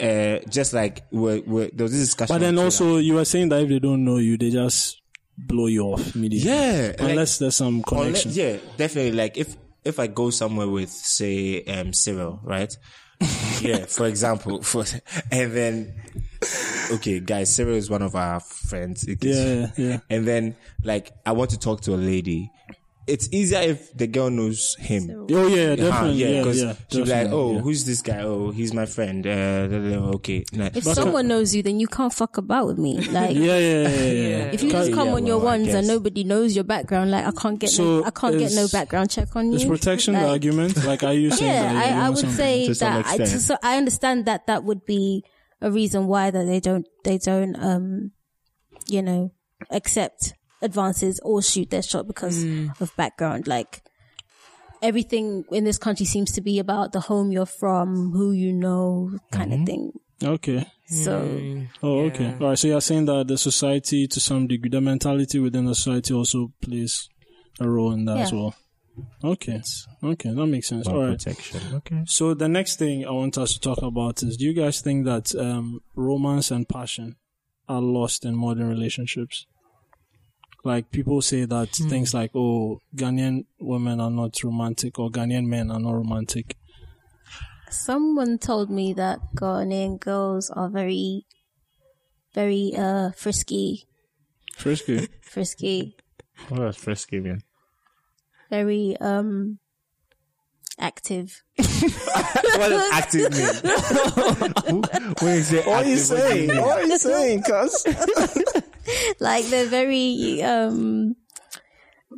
[0.00, 2.84] uh just like we're, we're, there was this discussion But then on Twitter.
[2.84, 5.02] also you were saying that if they don't know you, they just
[5.36, 6.48] blow you off immediately.
[6.50, 8.30] yeah like, Unless there's some unless- connection.
[8.32, 12.76] yeah definitely like if if i go somewhere with say um cyril right
[13.60, 14.84] yeah for example for
[15.32, 15.94] and then
[16.92, 19.98] okay guys cyril is one of our friends Yeah, yeah.
[20.08, 22.50] and then like I want to talk to a lady.
[23.08, 25.26] It's easier if the girl knows him.
[25.32, 26.14] Oh yeah, definitely.
[26.20, 27.60] yeah, yeah, because she'll be like, "Oh, yeah.
[27.60, 28.20] who's this guy?
[28.22, 30.68] Oh, he's my friend." Uh, okay, Nah.
[30.74, 32.96] If someone knows you, then you can't fuck about with me.
[33.18, 34.44] Like, yeah, yeah, yeah, yeah, yeah.
[34.52, 37.26] if you just come yeah, on your well, ones and nobody knows your background, like
[37.26, 39.56] I can't get So no, I can't get no background check on you.
[39.56, 40.84] Is protection the Like, argument?
[40.84, 43.06] Like, are you saying Yeah, that you I, I would say To that.
[43.06, 43.40] I, extent.
[43.42, 45.24] so I understand that that would be
[45.60, 48.12] a reason why that they don't they don't um
[48.86, 49.32] you know
[49.70, 52.44] accept advances or shoot their shot because
[52.80, 53.46] of background.
[53.46, 53.82] Like
[54.82, 59.18] everything in this country seems to be about the home you're from, who you know,
[59.30, 59.92] kind of thing.
[60.22, 60.66] Okay.
[60.86, 61.20] So
[61.82, 62.34] Oh, okay.
[62.40, 62.58] All right.
[62.58, 66.52] So you're saying that the society, to some degree, the mentality within the society also
[66.60, 67.08] plays
[67.60, 68.54] a role in that as well.
[69.22, 69.62] Okay.
[70.02, 70.34] Okay.
[70.34, 70.88] That makes sense.
[70.88, 71.18] All right.
[71.18, 71.60] protection.
[71.74, 72.02] Okay.
[72.06, 75.04] So the next thing I want us to talk about is: Do you guys think
[75.04, 77.14] that um, romance and passion
[77.68, 79.46] are lost in modern relationships?
[80.64, 85.70] Like people say that things like, "Oh, Ghanaian women are not romantic," or "Ghanaian men
[85.70, 86.56] are not romantic."
[87.70, 91.26] someone told me that Ghanaian girls are very,
[92.34, 93.84] very uh frisky,
[94.56, 95.06] Frisky.
[95.22, 95.94] frisky,
[96.48, 97.42] What was frisky, man?
[98.50, 99.58] very um
[100.80, 101.42] active.
[101.56, 104.82] what does active mean?
[105.20, 106.48] when you say What are you active, what do saying?
[106.48, 106.62] mean?
[106.62, 107.84] What are you saying, cuz?
[109.20, 111.16] like they're very um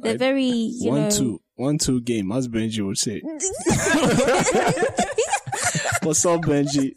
[0.02, 3.20] they're very you one know two one two game, as Benji would say.
[6.02, 6.94] What's up, Benji?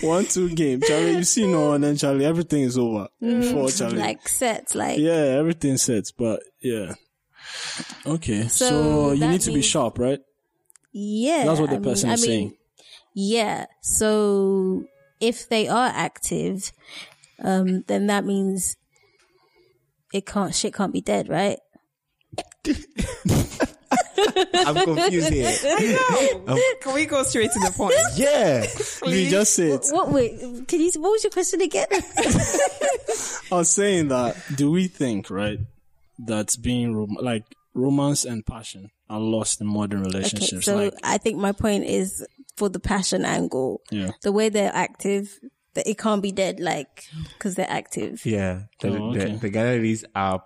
[0.02, 1.16] one two game, Charlie.
[1.16, 3.98] You see no one, then Charlie, everything is over before Charlie.
[3.98, 6.94] like sets like yeah, everything sets, but yeah.
[8.06, 10.18] Okay, so, So you need to be sharp, right?
[10.92, 12.56] yeah That's what the I person mean, is I mean, saying.
[13.14, 14.84] yeah so
[15.20, 16.72] if they are active
[17.42, 18.76] um then that means
[20.12, 21.58] it can't shit can't be dead right
[24.54, 25.52] I'm confused here.
[26.80, 27.94] Can we go straight to the point?
[28.16, 28.66] Yeah.
[29.06, 29.86] You just say it.
[29.90, 34.36] what wait can you what was your question again I was saying that.
[34.54, 35.58] Do we think right
[36.26, 37.44] that being rom- like
[37.74, 40.64] romance and passion are lost in modern okay relationships?
[40.64, 44.10] so like, i think my point is for the passion angle yeah.
[44.22, 45.38] the way they're active
[45.76, 48.62] that it can't be dead like because they're active Yeah.
[48.80, 49.30] The, Oh, okay.
[49.32, 50.42] the, the galleries are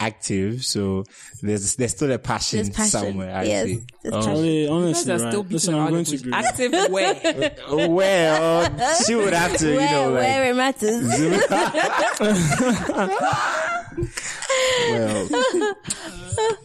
[0.00, 1.04] active, so
[1.40, 3.34] there's there's still a passion, there's passion somewhere.
[3.36, 3.74] I yes see.
[4.02, 4.18] there's Oh.
[4.18, 4.32] passion.
[4.34, 5.20] Charlie, honestly, right?
[5.32, 6.20] still Listen, I'm going to bush.
[6.20, 6.32] agree.
[6.32, 7.56] Active way.
[7.68, 11.04] Oh, well, she would have to, you where, know, like, where it matters
[14.90, 15.28] well,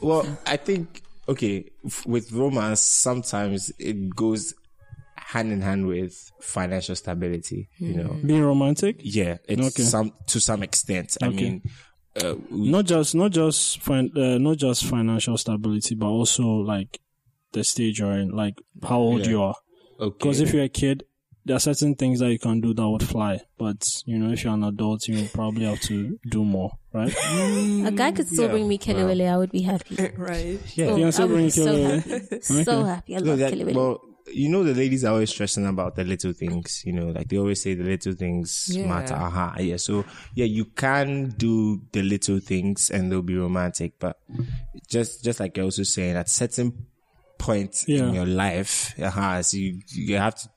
[0.02, 4.54] well, I think okay f- with romance sometimes it goes
[5.34, 7.70] hand in hand with financial stability.
[7.78, 9.84] You know, Being romantic, yeah, it's Okay.
[9.84, 11.18] some to some extent.
[11.22, 11.62] I mean,
[12.24, 17.00] uh, we, not just not just fin- uh, not just financial stability, but also like
[17.54, 19.30] the stage you're in, like how old Yeah.
[19.32, 19.56] you are.
[20.00, 21.04] okay, Because if you're a kid,
[21.46, 23.40] there are certain things that you can do that would fly.
[23.58, 27.14] But you know, if you're an adult, you probably have to do more, right?
[27.90, 29.08] a guy could still Yeah, bring me Kelly wow.
[29.10, 29.96] Willy, I would be happy.
[30.18, 30.60] right.
[30.76, 32.42] yeah, Oh, You can I still would bring be so Kelly happy.
[32.42, 33.16] So happy.
[33.16, 33.76] I No, love that- kelewele.
[33.76, 34.02] well,
[34.34, 36.84] you know, the ladies are always stressing about the little things.
[36.86, 38.88] You know, like they always say, the little things Yeah.
[38.88, 39.16] matter.
[39.16, 39.78] Aha, yeah.
[39.78, 44.18] So yeah, you can do the little things and they'll be romantic, but
[44.88, 46.86] just just like you're also saying, at certain
[47.38, 48.08] point Yeah.
[48.08, 50.50] in your life, aha, so you you have to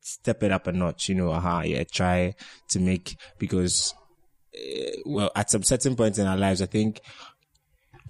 [0.00, 1.08] step it up a notch.
[1.08, 2.34] You know, aha, yeah, try
[2.70, 3.94] to make because.
[4.54, 7.00] Uh, well, at some certain point in our lives, I think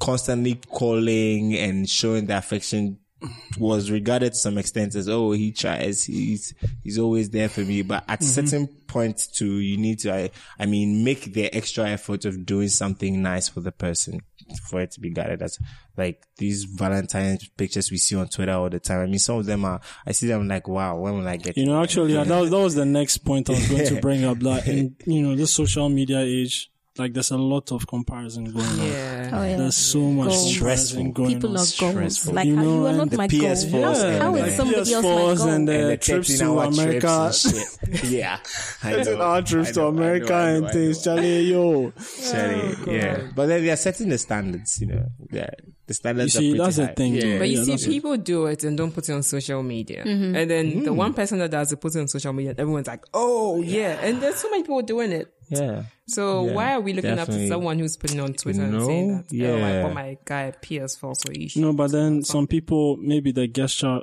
[0.00, 2.98] constantly calling and showing the affection
[3.58, 7.82] was regarded to some extent as oh he tries he's he's always there for me
[7.82, 8.28] but at mm-hmm.
[8.28, 12.68] certain point too you need to I, I mean make the extra effort of doing
[12.68, 14.20] something nice for the person
[14.68, 15.58] for it to be guarded as
[15.96, 19.00] like these Valentine's pictures we see on Twitter all the time.
[19.00, 21.56] I mean some of them are I see them like wow when will I get
[21.56, 24.00] You know, actually, yeah, that, was- that was the next point I was going to
[24.00, 24.38] bring up.
[24.40, 28.66] That in you know this social media age, like there's a lot of comparison going
[28.66, 28.78] on.
[28.86, 29.30] Yeah.
[29.32, 29.56] oh, yeah.
[29.56, 30.54] There's so much Goals.
[30.54, 31.12] Stressful.
[31.12, 31.64] going People on.
[31.64, 32.26] are goals.
[32.28, 33.84] Like, You how, know, you are not the my PS4s goal.
[33.86, 35.48] and How the is somebody else my PS4s goal?
[35.48, 37.00] and the and the trips to hour America.
[37.00, 37.44] trips
[37.82, 38.04] and shit.
[38.10, 38.38] yeah
[38.82, 41.06] I Taking know, our trips I to know, I America know, I know, and things,
[41.06, 41.14] know.
[41.14, 41.92] Charlie, yo.
[41.98, 42.54] Sorry,
[42.86, 43.28] oh, yeah.
[43.34, 45.06] But then they are setting the standards, you know.
[45.30, 45.48] Yeah,
[45.86, 46.94] the standards You see, are pretty that's the high.
[46.94, 47.38] thing, Yeah.
[47.38, 50.04] But you Yeah, see, that's- people do it and don't put it on social media.
[50.04, 50.36] Mm-hmm.
[50.36, 50.96] And then the mm.
[50.96, 53.98] one person that does it puts it on social media, and everyone's like, oh, yeah.
[54.02, 55.32] And there's so many people doing it.
[55.52, 55.82] Yeah.
[56.06, 58.86] So Yeah, why are we looking up to someone who's putting on Twitter No, and
[58.86, 61.62] saying that, oh, I bought my guy PS4, so you should.
[61.62, 64.00] No, but then some people, maybe the gesture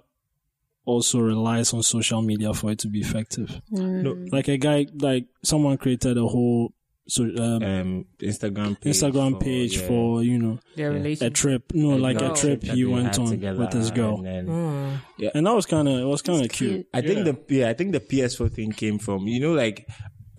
[0.85, 3.62] also relies on social media for it to be effective.
[3.69, 6.73] No, Like a guy, like someone created a whole
[7.07, 11.71] so, um, um, Instagram page Instagram for, page yeah, for, you know, Their a trip.
[11.73, 12.35] No, like a Oh.
[12.35, 14.17] trip he went on with his girl.
[14.17, 15.31] and then- Mm.
[15.33, 16.71] And that was kind of, it was kind of cute.
[16.71, 16.88] cute.
[16.93, 19.88] I think the yeah, I think the PS4 thing came from you know like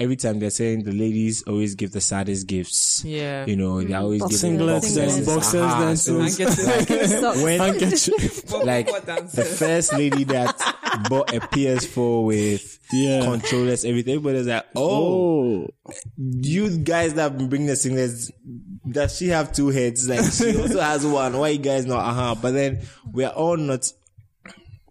[0.01, 3.05] every time they're saying the ladies always give the saddest gifts.
[3.05, 3.45] Yeah.
[3.47, 6.41] You know, they always give Singlets the and boxers Aha, and so things.
[6.69, 7.45] I get it.
[7.45, 8.17] when I get you.
[8.65, 10.57] like the first lady that
[11.09, 13.23] bought a PS4 with Yeah.
[13.25, 15.69] controllers, everything, everybody's like, oh, Oh,
[16.17, 18.31] you guys that bring been bringing the singlets,
[18.91, 20.09] does she have two heads?
[20.09, 21.37] Like she also has one.
[21.39, 22.01] Why you guys not?
[22.01, 22.35] Uh huh.
[22.41, 22.81] But then
[23.13, 23.93] we are all not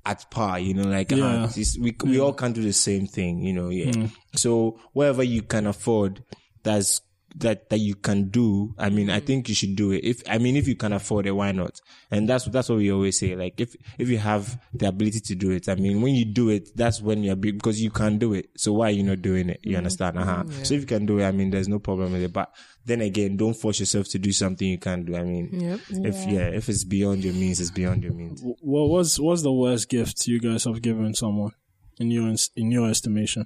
[0.06, 1.44] at par, you know, like uh-huh, Yeah.
[1.46, 3.70] it's- we we all can't do the same thing, you know.
[3.70, 4.08] Yeah.
[4.36, 6.24] So whatever you can afford,
[6.64, 7.02] that's
[7.36, 8.74] that that you can do.
[8.78, 10.04] I mean, I think you should do it.
[10.04, 11.80] If I mean, if you can afford it, why not?
[12.10, 13.36] And that's that's what we always say.
[13.36, 16.50] Like if if you have the ability to do it, I mean, when you do
[16.50, 18.50] it, that's when you're big because you can do it.
[18.58, 19.60] So why are you not doing it?
[19.64, 20.18] You understand?
[20.18, 20.44] Uh huh.
[20.64, 22.34] So if you can do it, I mean, there's no problem with it.
[22.34, 22.52] But
[22.84, 25.16] then again, don't force yourself to do something you can't do.
[25.16, 25.80] I mean, Yep.
[26.06, 28.42] if yeah, if it's beyond your means, it's beyond your means.
[28.44, 31.52] what was what's the worst gift you guys have given someone
[32.00, 33.46] in your in your estimation?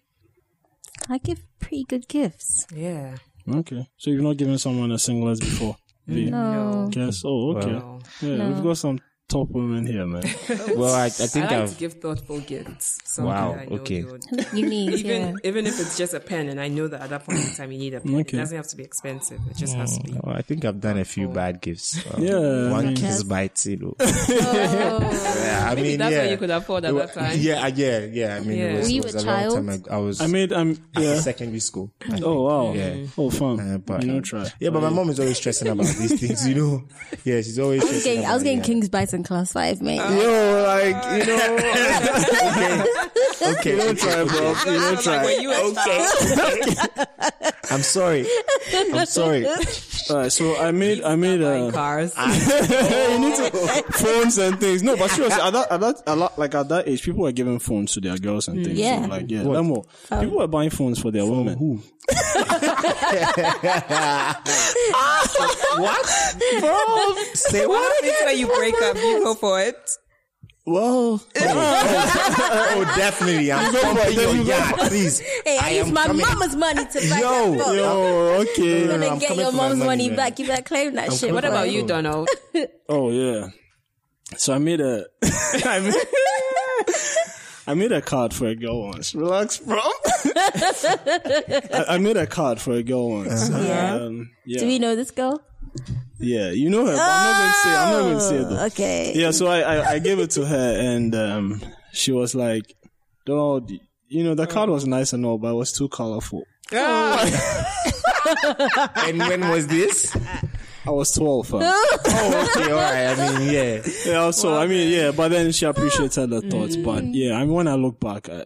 [1.10, 2.66] I give pretty good gifts.
[2.74, 3.16] Yeah.
[3.49, 5.76] Okay, so you've not given someone a singlet before.
[6.08, 6.14] Mm.
[6.14, 6.30] V?
[6.32, 6.88] No.
[6.91, 7.24] Guess.
[7.26, 7.72] Oh, okay.
[7.72, 7.99] No.
[8.22, 8.49] Yeah, No.
[8.51, 8.99] we've got some
[9.30, 10.24] top women here, man.
[10.76, 13.00] Well, I, I think I like I've to give thoughtful gifts.
[13.06, 13.98] Something Wow, I know okay.
[14.00, 15.34] you would- You need, Even yeah.
[15.44, 17.72] even if it's just a pen, and I know that at that point in time
[17.72, 18.16] you need a pen.
[18.22, 18.38] Okay.
[18.38, 19.40] It doesn't have to be expensive.
[19.50, 20.14] It just has to be.
[20.24, 22.04] oh, I think I've done a few bad gifts.
[22.14, 23.96] Um, Yeah, one I kiss mean- bites, you know.
[24.00, 25.40] Oh.
[25.44, 26.22] Yeah, I mean, That's yeah.
[26.24, 27.38] what you could afford at that time.
[27.40, 28.36] Yeah, yeah, yeah.
[28.36, 28.66] I mean, Yeah.
[28.66, 29.54] it was, Were you it was a a long child?
[29.56, 29.92] time ago.
[29.92, 31.20] I was I made, I'm, yeah.
[31.20, 31.92] secondary school.
[32.10, 32.20] I.
[32.24, 32.74] Oh, wow.
[32.74, 33.06] Yeah.
[33.18, 33.60] Oh, fun.
[33.60, 34.48] Uh, but you know, try.
[34.60, 36.84] Yeah, but my mom is always stressing about these things, you know.
[37.24, 37.82] Yeah, she's always.
[37.84, 39.97] I was getting, I was getting King's Bites in class five, mate.
[39.97, 41.57] Yo, like you know.
[43.41, 43.78] okay, okay.
[43.78, 44.49] Don't try, bro.
[44.66, 45.26] You don't try.
[45.26, 47.07] when you were a
[47.72, 48.28] I'm sorry.
[48.74, 49.47] I'm sorry.
[50.09, 52.14] All right, so I made, I made buying a cars.
[52.18, 53.49] you need to
[53.93, 54.84] phones and things.
[54.84, 57.32] No, but seriously, at that, at that, a lot, like at that age, people were
[57.32, 58.78] giving phones to their girls and things.
[58.78, 59.03] Yeah.
[59.03, 60.20] So, like yeah, Lemo, oh.
[60.20, 61.57] people were buying phones for their women.
[61.57, 61.76] Who?
[62.05, 62.26] what?
[66.59, 68.03] Bro, say What what?
[68.03, 68.97] happens when you break up?
[69.04, 69.78] You go for it.
[70.66, 73.51] Well, Oh, definitely.
[73.51, 75.20] I'm pumping your yard, please.
[75.20, 76.26] Hey, I, I use my coming.
[76.26, 77.76] mama's money to buy Yo, that phone.
[77.78, 78.80] yo, okay.
[78.80, 80.39] You're gonna I'm get your mom's money, money back.
[80.39, 81.34] You better claim that shit.
[81.34, 82.30] What about you, Donald?
[82.88, 83.49] Oh yeah.
[84.38, 85.06] So I made a,
[85.66, 85.95] I made,
[87.68, 89.14] I made a card for a girl once.
[89.14, 89.80] Relax, bro.
[89.84, 93.49] I, I made a card for a girl once.
[93.49, 93.95] Yeah.
[93.95, 94.60] Um, yeah.
[94.60, 95.41] Do we know this girl?
[96.20, 96.94] Yeah, you know her.
[96.94, 97.76] But I'm not gonna say.
[97.76, 98.60] I'm not gonna say it though.
[98.62, 99.12] Oh, Okay.
[99.16, 101.62] Yeah, so I, I, I gave it to her and um,
[101.92, 102.76] she was like,
[103.26, 103.72] Donald,
[104.08, 106.44] you know, the card was nice and all, but it was too colorful.
[108.96, 110.16] And when was this?
[110.86, 111.48] I was 12.
[111.48, 111.60] fam.
[112.06, 113.06] Oh, okay, all right.
[113.18, 113.82] I mean, yeah.
[114.06, 116.76] yeah, so, I mean, yeah, but then she appreciated the thoughts.
[116.78, 118.46] But yeah, I mean, when I look back, I, Was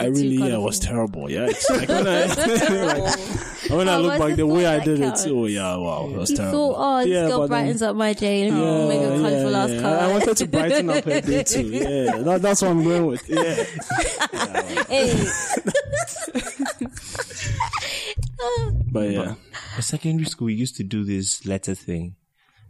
[0.00, 1.30] I really, yeah, it was terrible.
[1.30, 4.78] Yeah, it's like when I, like, when I look what's back, the the way I
[4.82, 5.26] did it, counts?
[5.26, 6.74] oh yeah, wow, it was You terrible.
[6.74, 8.50] thought, oh, this Yeah, girl but then- brightens up my day.
[8.50, 9.80] Let me Yeah, make a colourful yeah, last yeah.
[9.82, 9.98] card.
[10.00, 11.62] I wanted to brighten up her day too.
[11.62, 13.28] Yeah, that, that's what I'm going with.
[13.28, 13.64] Yeah.
[14.92, 15.26] Hey.
[18.90, 19.34] But yeah.
[19.76, 22.16] In secondary school, we used to do this letter thing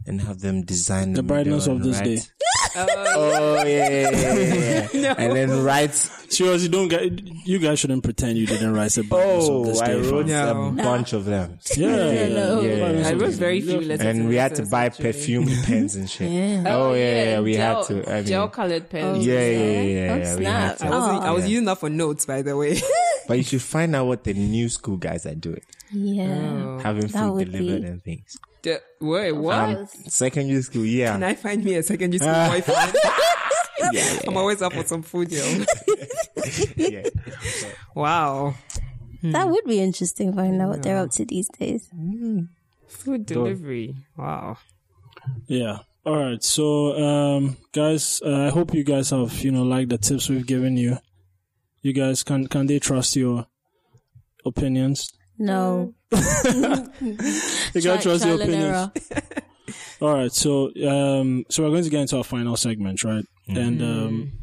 [0.05, 2.19] and have them design The brightness of this write- day.
[2.75, 5.15] Oh yeah, yeah, yeah, yeah.
[5.17, 5.93] and then write.
[5.93, 7.03] Seriously, don't get,
[7.45, 10.75] you guys shouldn't pretend you didn't write the brightness of Oh, this I wrote fam.
[10.75, 10.81] No.
[10.81, 11.59] a bunch of them.
[11.77, 12.61] Yeah, yeah, no.
[12.61, 12.89] yeah.
[12.91, 13.07] Yeah.
[13.09, 14.03] I wrote very few letters.
[14.03, 15.11] And we had to buy actually.
[15.13, 16.31] perfume pens and shit.
[16.31, 16.63] Yeah.
[16.75, 18.11] Oh, yeah, yeah, we gel, had to.
[18.11, 19.23] I mean, gel colored pens.
[19.23, 20.77] yeah, yeah, yeah, yeah, Oh, yeah, we had snap.
[20.79, 20.85] to.
[20.87, 21.49] I was, I was Yeah.
[21.51, 22.81] using that for notes, by the way.
[23.27, 25.61] But you should find out what the new school guys are doing,
[25.93, 26.81] Yeah.
[26.81, 28.37] having food delivered be- and things.
[28.63, 29.55] The- Wait, what?
[29.77, 31.13] Um, secondary school, yeah.
[31.13, 32.95] Can I find me a secondary school boyfriend?
[33.79, 35.43] yeah, yeah, I'm always up for some food, yo.
[36.77, 37.03] yeah.
[37.95, 38.55] Wow.
[39.21, 41.89] That would be interesting finding out what they're up to these days.
[42.87, 43.95] Food delivery.
[44.17, 44.57] Wow.
[45.47, 45.79] Yeah.
[46.05, 46.43] All right.
[46.43, 50.45] So, um, guys, uh, I hope you guys have, you know, liked the tips we've
[50.45, 50.97] given you.
[51.81, 53.47] You guys, can, can they trust your
[54.45, 55.13] opinions?
[55.39, 55.93] No.
[56.11, 56.83] They Tri-
[57.73, 59.11] can trust your trial opinions.
[60.01, 60.31] All right.
[60.31, 63.25] So, um, so we're going to get into our final segment, right?
[63.47, 64.33] And, um,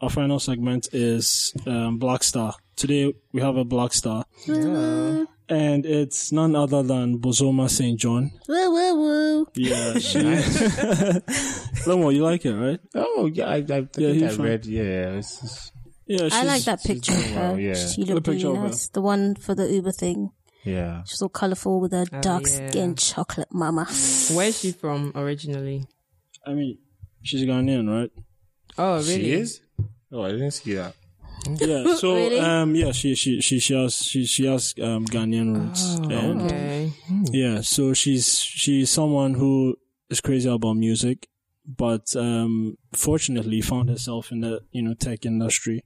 [0.00, 2.54] our final segment is, um, Black Star.
[2.76, 4.24] Today we have a Black Star.
[5.48, 7.98] And it's none other than Bozoma St.
[8.00, 8.30] John.
[8.48, 9.46] Woo, woo, woo.
[9.54, 9.98] Yeah.
[9.98, 10.18] She,
[11.84, 12.80] Lomo, you like it, right?
[12.94, 14.46] Oh, yeah, I, I, I think he's I fine.
[14.46, 15.12] read, yeah.
[15.18, 15.72] It's, it's-
[16.06, 16.28] Yeah.
[16.32, 17.40] I like that picture of her.
[17.50, 17.74] well, yeah.
[17.74, 18.88] She The looked really nice.
[18.88, 20.30] The one for the Uber thing.
[20.64, 21.02] yeah.
[21.04, 22.68] She's all colourful with her dark yeah.
[22.70, 23.84] skin, chocolate mama.
[24.32, 25.84] Where is she from originally?
[26.46, 26.78] I mean,
[27.22, 28.10] she's Ghanaian, right?
[28.78, 29.14] Oh, really?
[29.14, 29.60] She is?
[30.12, 30.94] Oh, I didn't see that.
[31.58, 31.96] Yeah.
[31.96, 32.38] So Really?
[32.38, 35.96] um yeah, she she she she has she she has um Ghanaian roots.
[35.96, 36.92] and Okay.
[37.32, 39.74] yeah, so she's she's someone who
[40.08, 41.26] is crazy about music,
[41.66, 45.84] but um fortunately found herself in the you know tech industry.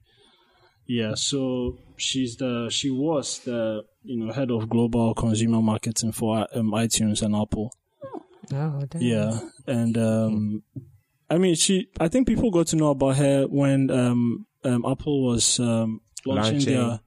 [0.85, 6.47] Yeah, so she's the she was the you know head of global consumer marketing for
[6.53, 7.73] um, iTunes and Apple.
[8.53, 9.01] Oh, damn.
[9.01, 10.63] Yeah, and um,
[11.29, 11.89] I mean, she.
[11.99, 16.53] I think people got to know about her when um, um, Apple was um, launching,
[16.53, 16.73] Launching.
[16.73, 16.99] their.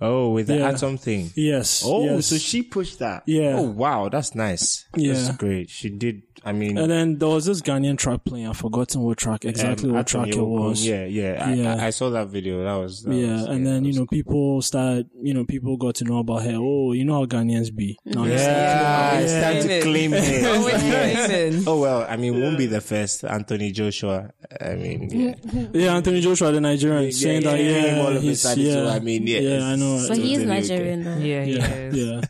[0.00, 0.68] Oh, with the Yeah.
[0.68, 1.30] Atom thing.
[1.36, 1.82] Yes.
[1.84, 2.26] Oh, yes.
[2.26, 3.22] so she pushed that.
[3.26, 3.56] Yeah.
[3.56, 4.08] Oh, wow.
[4.10, 4.84] That's nice.
[4.94, 5.14] Yeah.
[5.14, 5.70] That's great.
[5.70, 6.22] She did.
[6.44, 8.46] I mean, And then there was this Ghanaian track playing.
[8.46, 10.86] I've forgotten what track exactly um, what track Atom it was.
[10.86, 11.42] Yeah, yeah.
[11.44, 11.74] I, Yeah.
[11.74, 12.62] I, I saw that video.
[12.62, 13.02] That was.
[13.02, 15.96] That Yeah, was- and that then you was know people started, you know, people got
[15.96, 16.54] to know about her.
[16.56, 17.98] Oh, you know how Ghanaians be.
[18.04, 20.22] Now it's Yeah, like, it's time to Claim it.
[20.22, 20.56] claim it.
[20.56, 21.26] Always Yes.
[21.26, 21.64] claiming.
[21.68, 23.24] Oh well, I mean, won't be the first.
[23.24, 24.30] Anthony Joshua.
[24.60, 25.34] I mean, yeah.
[25.72, 28.40] yeah, Anthony Joshua, the Nigerian, Yeah, saying yeah, that yeah, yeah, all of a he's,
[28.42, 30.04] sudden, yeah, so, I mean, yeah, yeah, I know.
[30.08, 30.60] But he is Totally okay.
[30.60, 31.02] Nigerian.
[31.22, 31.96] Yeah, he yeah, is.
[31.96, 32.20] yeah,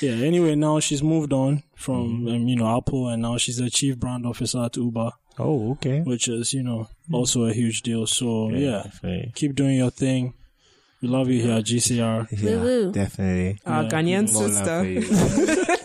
[0.00, 0.12] yeah.
[0.12, 2.28] Anyway, now she's moved on from Mm-hmm.
[2.28, 5.10] um, you know Apple, and now she's the chief brand officer at Uber.
[5.38, 6.00] Oh, okay.
[6.02, 8.06] which is you know also a huge deal.
[8.06, 9.32] So yeah, definitely.
[9.34, 10.34] keep doing your thing.
[11.02, 12.28] We love you here at GCR.
[12.40, 12.92] Yeah, woo.
[12.92, 13.58] definitely.
[13.66, 14.80] Our Ghanaian More love sister.
[14.80, 15.64] for you.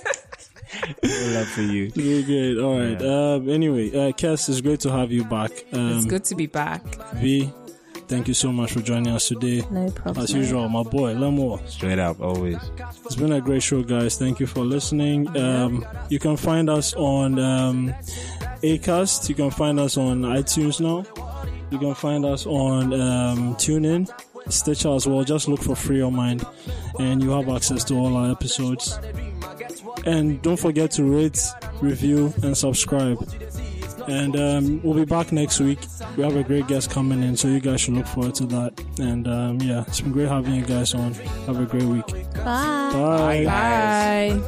[1.03, 1.91] Love for you.
[1.91, 2.59] Very good.
[2.59, 3.01] All right.
[3.01, 5.51] Um, anyway, uh, Kes, it's great to have you back.
[5.73, 6.83] Um, It's good to be back.
[7.15, 7.51] V,
[8.09, 9.63] thank you so much for joining us today.
[9.71, 10.23] No problem.
[10.23, 11.65] As usual, my boy Lemo.
[11.69, 12.57] Straight up, always.
[13.05, 14.17] It's been a great show, guys.
[14.17, 15.35] Thank you for listening.
[15.37, 17.93] Um, you can find us on um,
[18.63, 19.29] Acast.
[19.29, 21.05] You can find us on iTunes now.
[21.71, 24.09] You can find us on um, TuneIn,
[24.51, 25.23] Stitcher as well.
[25.23, 26.43] Just look for Free Your Mind,
[26.99, 28.99] and you have access to all our episodes.
[30.05, 31.39] And don't forget to rate,
[31.81, 33.19] review, and subscribe.
[34.09, 35.79] And um, we'll be back next week.
[36.17, 38.73] We have a great guest coming in, so you guys should look forward to that.
[38.99, 41.13] And um, yeah, it's been great having you guys on.
[41.45, 42.07] Have a great week.
[42.07, 42.91] Bye.
[42.91, 43.45] Bye.
[43.45, 44.41] Bye.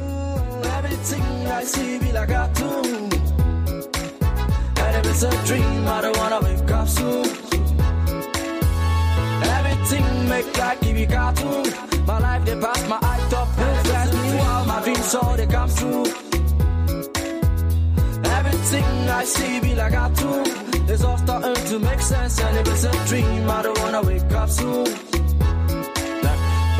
[0.78, 3.12] Everything I see be like a cartoon.
[4.82, 7.24] And if it's a dream, I don't wanna wake up soon.
[9.44, 12.04] Everything make like TV cartoon.
[12.04, 14.12] My life they pass my eye top perfect.
[14.12, 15.36] Meanwhile, my dreams all
[19.12, 20.44] I see be like a cartoon.
[20.88, 22.40] It's all starting to make sense.
[22.40, 24.86] And if it's a dream, I don't wanna wake up soon.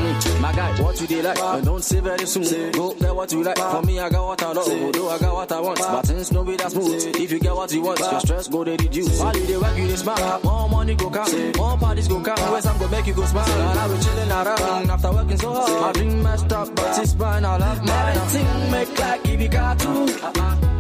[0.03, 1.39] Mm, My guy, what you they like?
[1.39, 2.73] Uh, but don't say very soon.
[2.73, 3.59] Go get what you like.
[3.59, 4.69] Uh, For me, I got what I love.
[4.69, 5.81] Although I got what I want.
[5.81, 7.17] Uh, but things no be that smooth.
[7.17, 9.21] If you get what you want, your stress go they reduce.
[9.21, 10.41] While you they work, you they smile.
[10.43, 11.53] More money go come.
[11.57, 12.51] More parties go come.
[12.53, 13.49] Where some go make you go smile.
[13.49, 15.81] And I be chilling around after working so hard.
[15.81, 17.45] My dream messed up, but it's fine.
[17.45, 18.17] I love mine.
[18.17, 20.72] Everything make like if you got to.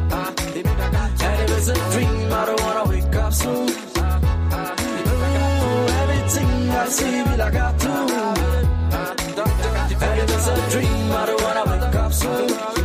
[0.65, 3.69] And if it's a dream, I don't wanna wake up soon.
[5.09, 7.93] Ooh, everything I see be like I do.
[10.05, 12.82] And if it's a dream, I don't wanna wake up soon.